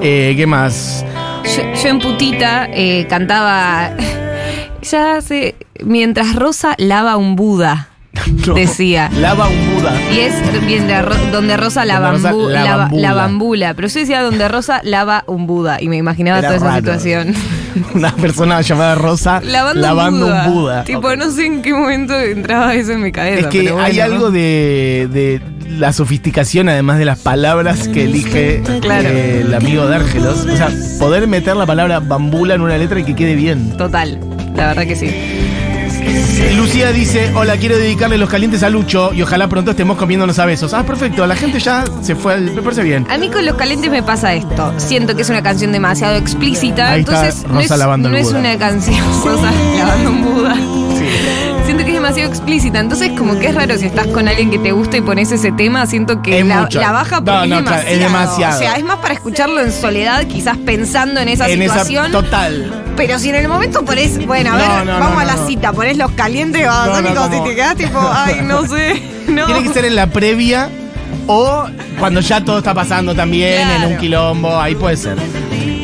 Eh, 0.00 0.34
¿Qué 0.36 0.46
más? 0.46 1.04
Yo, 1.56 1.62
yo 1.82 1.88
en 1.88 1.98
putita 1.98 2.68
eh, 2.72 3.06
cantaba. 3.08 3.90
Ya 4.90 5.16
hace. 5.16 5.54
Mientras 5.84 6.34
Rosa 6.36 6.74
lava 6.78 7.16
un 7.16 7.36
Buda. 7.36 7.88
No. 8.46 8.54
Decía. 8.54 9.10
Lava 9.18 9.48
un 9.48 9.74
Buda. 9.74 9.92
Y 10.12 10.20
es 10.20 10.34
donde 11.32 11.56
Rosa 11.56 11.84
la, 11.84 11.98
Donde 11.98 12.18
Rosa 12.18 12.34
la 12.48 12.88
la 12.92 13.12
bambula. 13.14 13.74
Pero 13.74 13.88
yo 13.88 14.00
decía 14.00 14.22
donde 14.22 14.46
Rosa 14.48 14.80
lava 14.84 15.24
un 15.26 15.46
Buda. 15.46 15.80
Y 15.82 15.88
me 15.88 15.96
imaginaba 15.96 16.38
Era 16.38 16.48
toda 16.48 16.56
esa 16.58 16.66
raro. 16.66 16.76
situación. 16.78 17.34
Una 17.94 18.14
persona 18.14 18.60
llamada 18.60 18.94
Rosa 18.94 19.40
Lavando, 19.44 20.26
un 20.28 20.52
Buda. 20.54 20.84
Tipo, 20.84 21.16
no 21.16 21.28
sé 21.30 21.46
en 21.46 21.60
qué 21.62 21.72
momento 21.74 22.18
entraba 22.18 22.74
eso 22.74 22.92
en 22.92 23.02
mi 23.02 23.10
cabeza. 23.12 23.40
Es 23.40 23.46
que 23.48 23.64
pero 23.64 23.80
hay 23.80 23.98
algo 23.98 24.30
de, 24.30 25.08
de 25.12 25.40
la 25.76 25.92
sofisticación, 25.92 26.68
además 26.68 26.98
de 26.98 27.04
las 27.06 27.18
palabras 27.18 27.88
que 27.88 28.04
elige 28.04 28.62
Claro. 28.80 29.08
eh, 29.08 29.40
el 29.44 29.52
amigo 29.54 29.86
de 29.88 29.96
Árgelos. 29.96 30.46
O 30.46 30.56
sea, 30.56 30.70
poder 31.00 31.26
meter 31.26 31.56
la 31.56 31.66
palabra 31.66 31.98
bambula 31.98 32.54
en 32.54 32.60
una 32.60 32.76
letra 32.78 33.00
y 33.00 33.04
que 33.04 33.16
quede 33.16 33.34
bien. 33.34 33.76
Total. 33.76 34.20
La 34.54 34.68
verdad 34.68 34.86
que 34.86 34.96
sí. 34.96 35.10
Lucía 36.56 36.92
dice, 36.92 37.32
hola, 37.34 37.56
quiero 37.56 37.76
dedicarle 37.76 38.18
los 38.18 38.28
calientes 38.28 38.62
a 38.62 38.70
Lucho 38.70 39.12
y 39.12 39.22
ojalá 39.22 39.48
pronto 39.48 39.72
estemos 39.72 39.96
comiéndonos 39.96 40.38
a 40.38 40.44
besos. 40.46 40.72
Ah, 40.74 40.84
perfecto, 40.84 41.26
la 41.26 41.34
gente 41.36 41.58
ya 41.58 41.84
se 42.02 42.14
fue 42.14 42.34
al... 42.34 42.42
Me 42.54 42.62
parece 42.62 42.82
bien. 42.82 43.06
A 43.10 43.18
mí 43.18 43.28
con 43.28 43.44
los 43.44 43.56
calentes 43.56 43.90
me 43.90 44.02
pasa 44.02 44.34
esto. 44.34 44.72
Siento 44.76 45.16
que 45.16 45.22
es 45.22 45.30
una 45.30 45.42
canción 45.42 45.72
demasiado 45.72 46.16
explícita. 46.16 46.92
Ahí 46.92 47.00
está 47.00 47.26
entonces 47.26 47.48
no, 47.48 47.54
Rosa 47.54 47.74
es, 47.74 47.80
lavando 47.80 48.08
el 48.08 48.12
no 48.14 48.18
es 48.18 48.26
Buda. 48.26 48.38
una 48.38 48.58
canción. 48.58 49.04
Rosa 49.24 49.50
lavando 49.76 50.10
un 50.10 50.22
Buda. 50.24 50.54
Siento 51.64 51.82
que 51.84 51.90
es 51.90 51.94
demasiado 51.94 52.28
explícita. 52.28 52.78
Entonces, 52.78 53.12
como 53.16 53.38
que 53.38 53.48
es 53.48 53.54
raro 53.54 53.76
si 53.78 53.86
estás 53.86 54.06
con 54.08 54.28
alguien 54.28 54.50
que 54.50 54.58
te 54.58 54.72
gusta 54.72 54.96
y 54.96 55.00
pones 55.00 55.32
ese 55.32 55.50
tema. 55.50 55.86
Siento 55.86 56.22
que 56.22 56.44
la, 56.44 56.92
baja 56.92 57.20
No, 57.20 57.24
porque 57.24 57.48
no, 57.48 57.62
claro, 57.62 57.82
demasiado. 57.82 57.88
es 57.88 57.98
demasiado. 57.98 58.56
O 58.56 58.58
sea, 58.58 58.74
es 58.74 58.84
más 58.84 58.98
para 58.98 59.14
escucharlo 59.14 59.60
en 59.60 59.72
soledad, 59.72 60.26
quizás 60.26 60.58
pensando 60.58 61.20
en 61.20 61.28
esa 61.28 61.48
en 61.48 61.62
situación. 61.62 62.06
esa... 62.06 62.12
Total. 62.12 62.83
Pero 62.96 63.18
si 63.18 63.30
en 63.30 63.36
el 63.36 63.48
momento 63.48 63.84
pones, 63.84 64.24
bueno, 64.26 64.52
a 64.52 64.56
ver, 64.56 64.86
no, 64.86 64.92
vamos 65.00 65.14
no, 65.14 65.18
a 65.20 65.24
la 65.24 65.46
cita, 65.46 65.72
pones 65.72 65.96
los 65.96 66.12
calientes 66.12 66.64
babasónicos 66.66 67.28
y 67.34 67.48
te 67.48 67.54
quedas 67.56 67.76
tipo, 67.76 67.98
ay, 68.12 68.40
no 68.44 68.66
sé. 68.66 69.02
Tiene 69.26 69.62
que 69.62 69.72
ser 69.72 69.84
en 69.84 69.96
la 69.96 70.06
previa 70.06 70.68
o 71.26 71.64
cuando 71.98 72.20
ya 72.20 72.44
todo 72.44 72.58
está 72.58 72.72
pasando 72.74 73.14
también, 73.14 73.66
Claro. 73.66 73.86
en 73.86 73.92
un 73.94 73.98
quilombo, 73.98 74.60
ahí 74.60 74.74
puede 74.74 74.96
ser. 74.96 75.16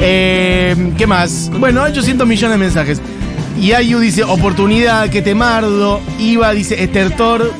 Eh, 0.02 0.92
¿Qué 0.96 1.06
más? 1.06 1.50
Bueno, 1.58 1.82
800 1.82 2.26
millones 2.26 2.58
de 2.58 2.64
mensajes. 2.64 3.00
Y 3.58 3.72
Ayu 3.72 3.98
dice, 3.98 4.22
oportunidad, 4.24 5.08
que 5.10 5.20
te 5.20 5.34
mardo. 5.34 6.00
Iva 6.18 6.52
dice, 6.52 6.82
estertor. 6.82 7.52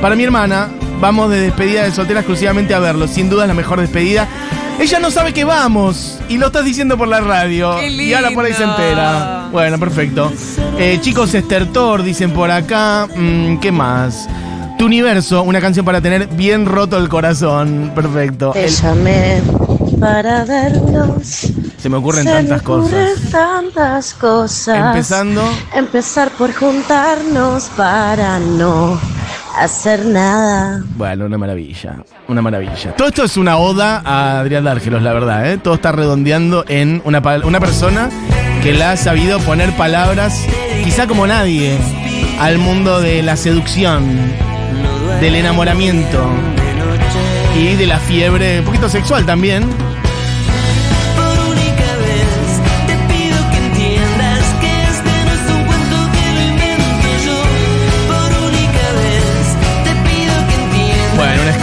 Para 0.00 0.16
mi 0.16 0.24
hermana, 0.24 0.68
vamos 1.00 1.30
de 1.30 1.40
despedida 1.40 1.84
de 1.84 1.90
soltera 1.92 2.20
exclusivamente 2.20 2.74
a 2.74 2.78
verlo. 2.78 3.06
Sin 3.08 3.28
duda 3.30 3.44
es 3.44 3.48
la 3.48 3.54
mejor 3.54 3.80
despedida. 3.80 4.28
Ella 4.78 4.98
no 4.98 5.10
sabe 5.10 5.32
que 5.34 5.44
vamos. 5.44 6.18
Y 6.28 6.38
lo 6.38 6.46
estás 6.46 6.64
diciendo 6.64 6.96
por 6.96 7.08
la 7.08 7.20
radio. 7.20 7.76
Qué 7.80 7.88
Y 7.88 8.14
ahora 8.14 8.30
por 8.30 8.44
ahí 8.44 8.52
se 8.54 8.64
entera. 8.64 9.48
Bueno, 9.52 9.78
perfecto. 9.78 10.32
Eh, 10.78 10.98
chicos, 11.00 11.34
estertor, 11.34 12.02
dicen 12.02 12.32
por 12.32 12.50
acá. 12.50 13.06
Mm, 13.14 13.58
¿Qué 13.58 13.70
más? 13.72 14.26
Tu 14.78 14.86
universo, 14.86 15.42
una 15.42 15.60
canción 15.60 15.84
para 15.84 16.00
tener 16.00 16.26
bien 16.28 16.64
roto 16.64 16.96
el 16.96 17.08
corazón. 17.10 17.92
Perfecto. 17.94 18.52
Te 18.52 18.64
El- 18.64 18.70
llamé 18.70 19.42
para 20.00 20.44
vernos. 20.46 21.48
se 21.76 21.88
me 21.90 21.96
ocurren 21.98 22.24
Se 22.24 22.30
tantas 22.32 22.62
me 22.62 22.72
ocurren 22.74 23.14
cosas. 23.14 23.30
tantas 23.30 24.14
cosas. 24.14 24.86
Empezando. 24.86 25.42
Empezar 25.74 26.30
por 26.30 26.54
juntarnos 26.54 27.64
para 27.76 28.38
no 28.38 28.98
hacer 29.58 30.04
nada. 30.04 30.82
Bueno, 30.96 31.26
una 31.26 31.38
maravilla. 31.38 31.96
Una 32.28 32.42
maravilla. 32.42 32.94
Todo 32.96 33.08
esto 33.08 33.24
es 33.24 33.36
una 33.36 33.56
oda 33.56 34.02
a 34.04 34.40
Adrián 34.40 34.64
Dárgelos, 34.64 35.02
la 35.02 35.12
verdad, 35.12 35.50
¿eh? 35.50 35.58
Todo 35.58 35.74
está 35.74 35.92
redondeando 35.92 36.64
en 36.68 37.02
una, 37.04 37.20
una 37.44 37.60
persona 37.60 38.08
que 38.62 38.72
la 38.72 38.92
ha 38.92 38.96
sabido 38.96 39.40
poner 39.40 39.72
palabras, 39.76 40.44
quizá 40.84 41.06
como 41.06 41.26
nadie, 41.26 41.76
al 42.40 42.58
mundo 42.58 43.00
de 43.00 43.22
la 43.22 43.36
seducción, 43.36 44.04
del 45.20 45.34
enamoramiento 45.34 46.24
y 47.58 47.74
de 47.74 47.86
la 47.86 47.98
fiebre, 47.98 48.60
un 48.60 48.66
poquito 48.66 48.88
sexual 48.88 49.26
también. 49.26 49.64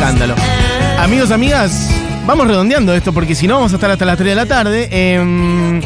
Escándalo. 0.08 0.36
Amigos, 1.00 1.32
amigas, 1.32 1.90
vamos 2.26 2.48
redondeando 2.48 2.94
esto 2.94 3.12
porque 3.14 3.36
si 3.36 3.46
no 3.48 3.56
vamos 3.56 3.74
a 3.74 3.76
estar 3.76 3.92
hasta 3.92 4.06
las 4.06 4.18
3 4.18 4.30
de 4.30 4.36
la 4.36 4.46
tarde. 4.46 4.88
Em, 4.92 5.82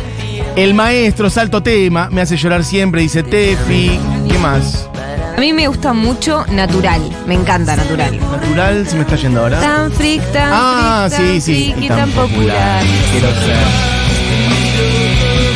el 0.56 0.74
maestro, 0.74 1.30
salto 1.30 1.64
tema, 1.64 2.10
me 2.12 2.22
hace 2.22 2.38
llorar 2.38 2.64
siempre, 2.64 3.02
dice 3.02 3.24
Tefi. 3.24 4.00
¿Qué 4.30 4.38
más? 4.38 4.88
A 5.36 5.40
mí 5.40 5.54
me 5.54 5.68
gusta 5.68 5.94
mucho 5.94 6.46
Natural. 6.52 7.02
Me 7.26 7.34
encanta 7.34 7.76
Natural. 7.76 8.20
Natural, 8.20 8.88
se 8.88 8.96
me 8.96 9.02
está 9.02 9.16
yendo 9.16 9.42
ahora. 9.42 9.60
Tan 9.60 9.92
freak, 9.92 10.22
tan 10.32 10.50
Ah, 10.54 11.08
freak, 11.10 11.22
tan 11.24 11.32
sí, 11.34 11.42
sí. 11.42 11.72
freak 11.74 11.84
y 11.84 11.88
tan 11.88 12.12
popular. 12.12 12.84
Quiero 13.12 13.28
ser. 13.28 13.58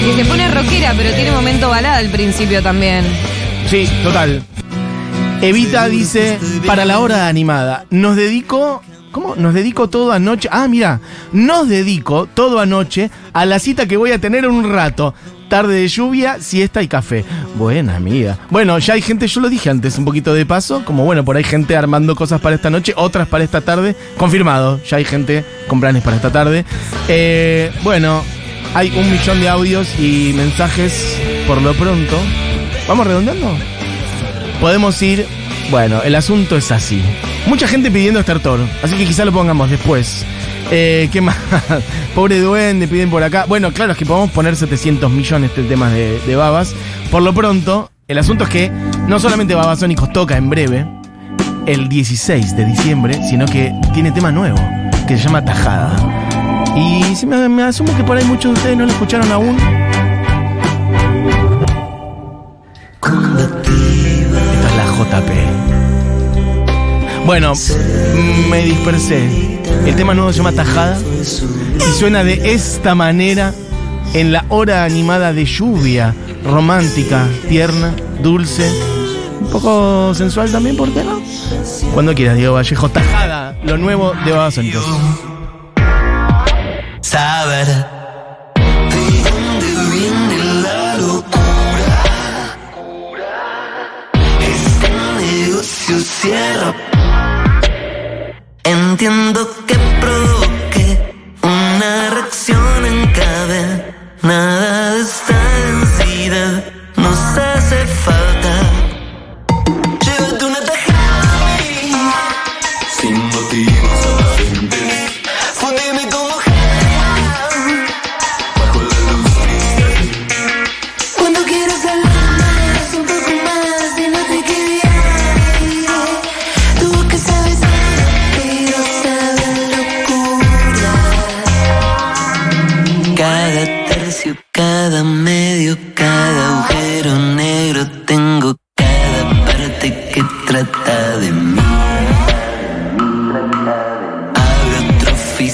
Y 0.10 0.16
se 0.18 0.26
pone 0.26 0.48
rockera, 0.50 0.94
pero 0.98 1.12
tiene 1.14 1.32
momento 1.32 1.70
balada 1.70 1.98
al 1.98 2.10
principio 2.10 2.64
también. 2.64 3.06
Sí, 3.70 3.88
total. 4.04 4.44
Evita 5.42 5.88
dice, 5.88 6.40
para 6.66 6.86
la 6.86 7.00
hora 7.00 7.28
animada, 7.28 7.86
nos 7.90 8.16
dedico... 8.16 8.82
¿Cómo? 9.12 9.36
Nos 9.38 9.54
dedico 9.54 9.88
todo 9.88 10.12
anoche. 10.12 10.50
Ah, 10.52 10.68
mira, 10.68 11.00
nos 11.32 11.70
dedico 11.70 12.28
todo 12.34 12.60
anoche 12.60 13.10
a 13.32 13.46
la 13.46 13.60
cita 13.60 13.86
que 13.86 13.96
voy 13.96 14.12
a 14.12 14.20
tener 14.20 14.44
en 14.44 14.52
un 14.52 14.70
rato. 14.70 15.14
Tarde 15.48 15.76
de 15.76 15.88
lluvia, 15.88 16.42
siesta 16.42 16.82
y 16.82 16.90
café. 16.90 17.24
Buena 17.56 17.96
amiga. 17.96 18.38
Bueno, 18.50 18.78
ya 18.78 18.96
hay 18.96 19.02
gente, 19.02 19.28
yo 19.28 19.40
lo 19.40 19.50
dije 19.50 19.70
antes, 19.70 19.98
un 19.98 20.04
poquito 20.04 20.34
de 20.34 20.46
paso, 20.46 20.84
como 20.84 21.06
bueno, 21.06 21.24
por 21.24 21.38
ahí 21.38 21.46
gente 21.46 21.78
armando 21.78 22.14
cosas 22.14 22.42
para 22.42 22.56
esta 22.56 22.70
noche, 22.70 22.94
otras 22.98 23.26
para 23.30 23.46
esta 23.46 23.62
tarde. 23.62 23.96
Confirmado, 24.18 24.82
ya 24.84 24.98
hay 24.98 25.06
gente 25.06 25.46
con 25.68 25.80
planes 25.80 26.04
para 26.04 26.18
esta 26.18 26.32
tarde. 26.34 26.66
Eh, 27.08 27.72
bueno, 27.84 28.22
hay 28.74 28.92
un 28.98 29.10
millón 29.10 29.40
de 29.40 29.48
audios 29.48 29.88
y 29.98 30.34
mensajes 30.36 31.18
por 31.48 31.62
lo 31.62 31.74
pronto. 31.74 32.18
¿Vamos 32.86 33.08
redondeando? 33.08 33.58
Podemos 34.60 35.02
ir. 35.02 35.26
Bueno, 35.72 36.02
el 36.04 36.16
asunto 36.16 36.56
es 36.58 36.72
así. 36.72 37.02
Mucha 37.48 37.68
gente 37.68 37.90
pidiendo 37.90 38.22
Startor, 38.22 38.60
así 38.84 38.96
que 38.96 39.06
quizá 39.06 39.26
lo 39.26 39.32
pongamos 39.32 39.70
después. 39.70 40.26
Eh, 40.72 41.10
¿Qué 41.12 41.22
más? 41.22 41.38
Pobre 42.16 42.40
duende, 42.40 42.88
piden 42.88 43.10
por 43.10 43.24
acá. 43.24 43.46
Bueno, 43.48 43.72
claro, 43.72 43.94
es 43.94 43.98
que 43.98 44.06
podemos 44.06 44.32
poner 44.32 44.56
700 44.56 45.12
millones 45.12 45.56
de 45.56 45.64
temas 45.64 45.92
de, 45.92 46.20
de 46.20 46.36
babas. 46.36 46.74
Por 47.12 47.22
lo 47.24 47.34
pronto, 47.34 47.92
el 48.08 48.20
asunto 48.20 48.44
es 48.44 48.50
que 48.52 48.72
no 49.08 49.20
solamente 49.20 49.56
Babasónicos 49.56 50.14
toca 50.14 50.38
en 50.38 50.48
breve, 50.48 50.86
el 51.66 51.90
16 51.90 52.56
de 52.56 52.66
diciembre, 52.66 53.20
sino 53.28 53.48
que 53.48 53.74
tiene 53.94 54.12
tema 54.12 54.32
nuevo, 54.32 54.60
que 55.08 55.18
se 55.18 55.24
llama 55.24 55.44
Tajada. 55.44 55.96
Y 56.76 57.16
sí, 57.16 57.26
me, 57.26 57.64
asumo 57.64 57.96
que 57.98 58.04
por 58.04 58.16
ahí 58.16 58.24
muchos 58.26 58.54
de 58.54 58.60
ustedes 58.60 58.78
no 58.78 58.86
lo 58.86 58.92
escucharon 58.92 59.32
aún. 59.32 59.58
JP. 64.98 65.30
Bueno, 67.26 67.54
me 68.50 68.64
dispersé. 68.64 69.60
El 69.86 69.96
tema 69.96 70.14
nuevo 70.14 70.32
se 70.32 70.38
llama 70.38 70.54
Tajada 70.54 70.98
y 71.00 71.92
suena 72.00 72.24
de 72.24 72.54
esta 72.54 72.96
manera 72.96 73.54
en 74.14 74.32
la 74.32 74.46
hora 74.50 74.86
animada 74.86 75.34
de 75.34 75.44
lluvia, 75.46 76.16
romántica, 76.46 77.28
tierna, 77.50 77.94
dulce, 78.22 78.72
un 79.42 79.50
poco 79.50 80.14
sensual 80.14 80.52
también, 80.52 80.78
¿por 80.78 80.94
qué 80.94 81.04
no? 81.04 81.22
Cuando 81.94 82.14
quieras, 82.16 82.38
Diego 82.38 82.54
Vallejo, 82.54 82.90
Tajada, 82.90 83.58
lo 83.64 83.78
nuevo 83.78 84.14
de 84.24 84.32
Babasónicos. 84.32 84.86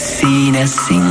Otra 0.02 0.64
oficina 0.64 1.11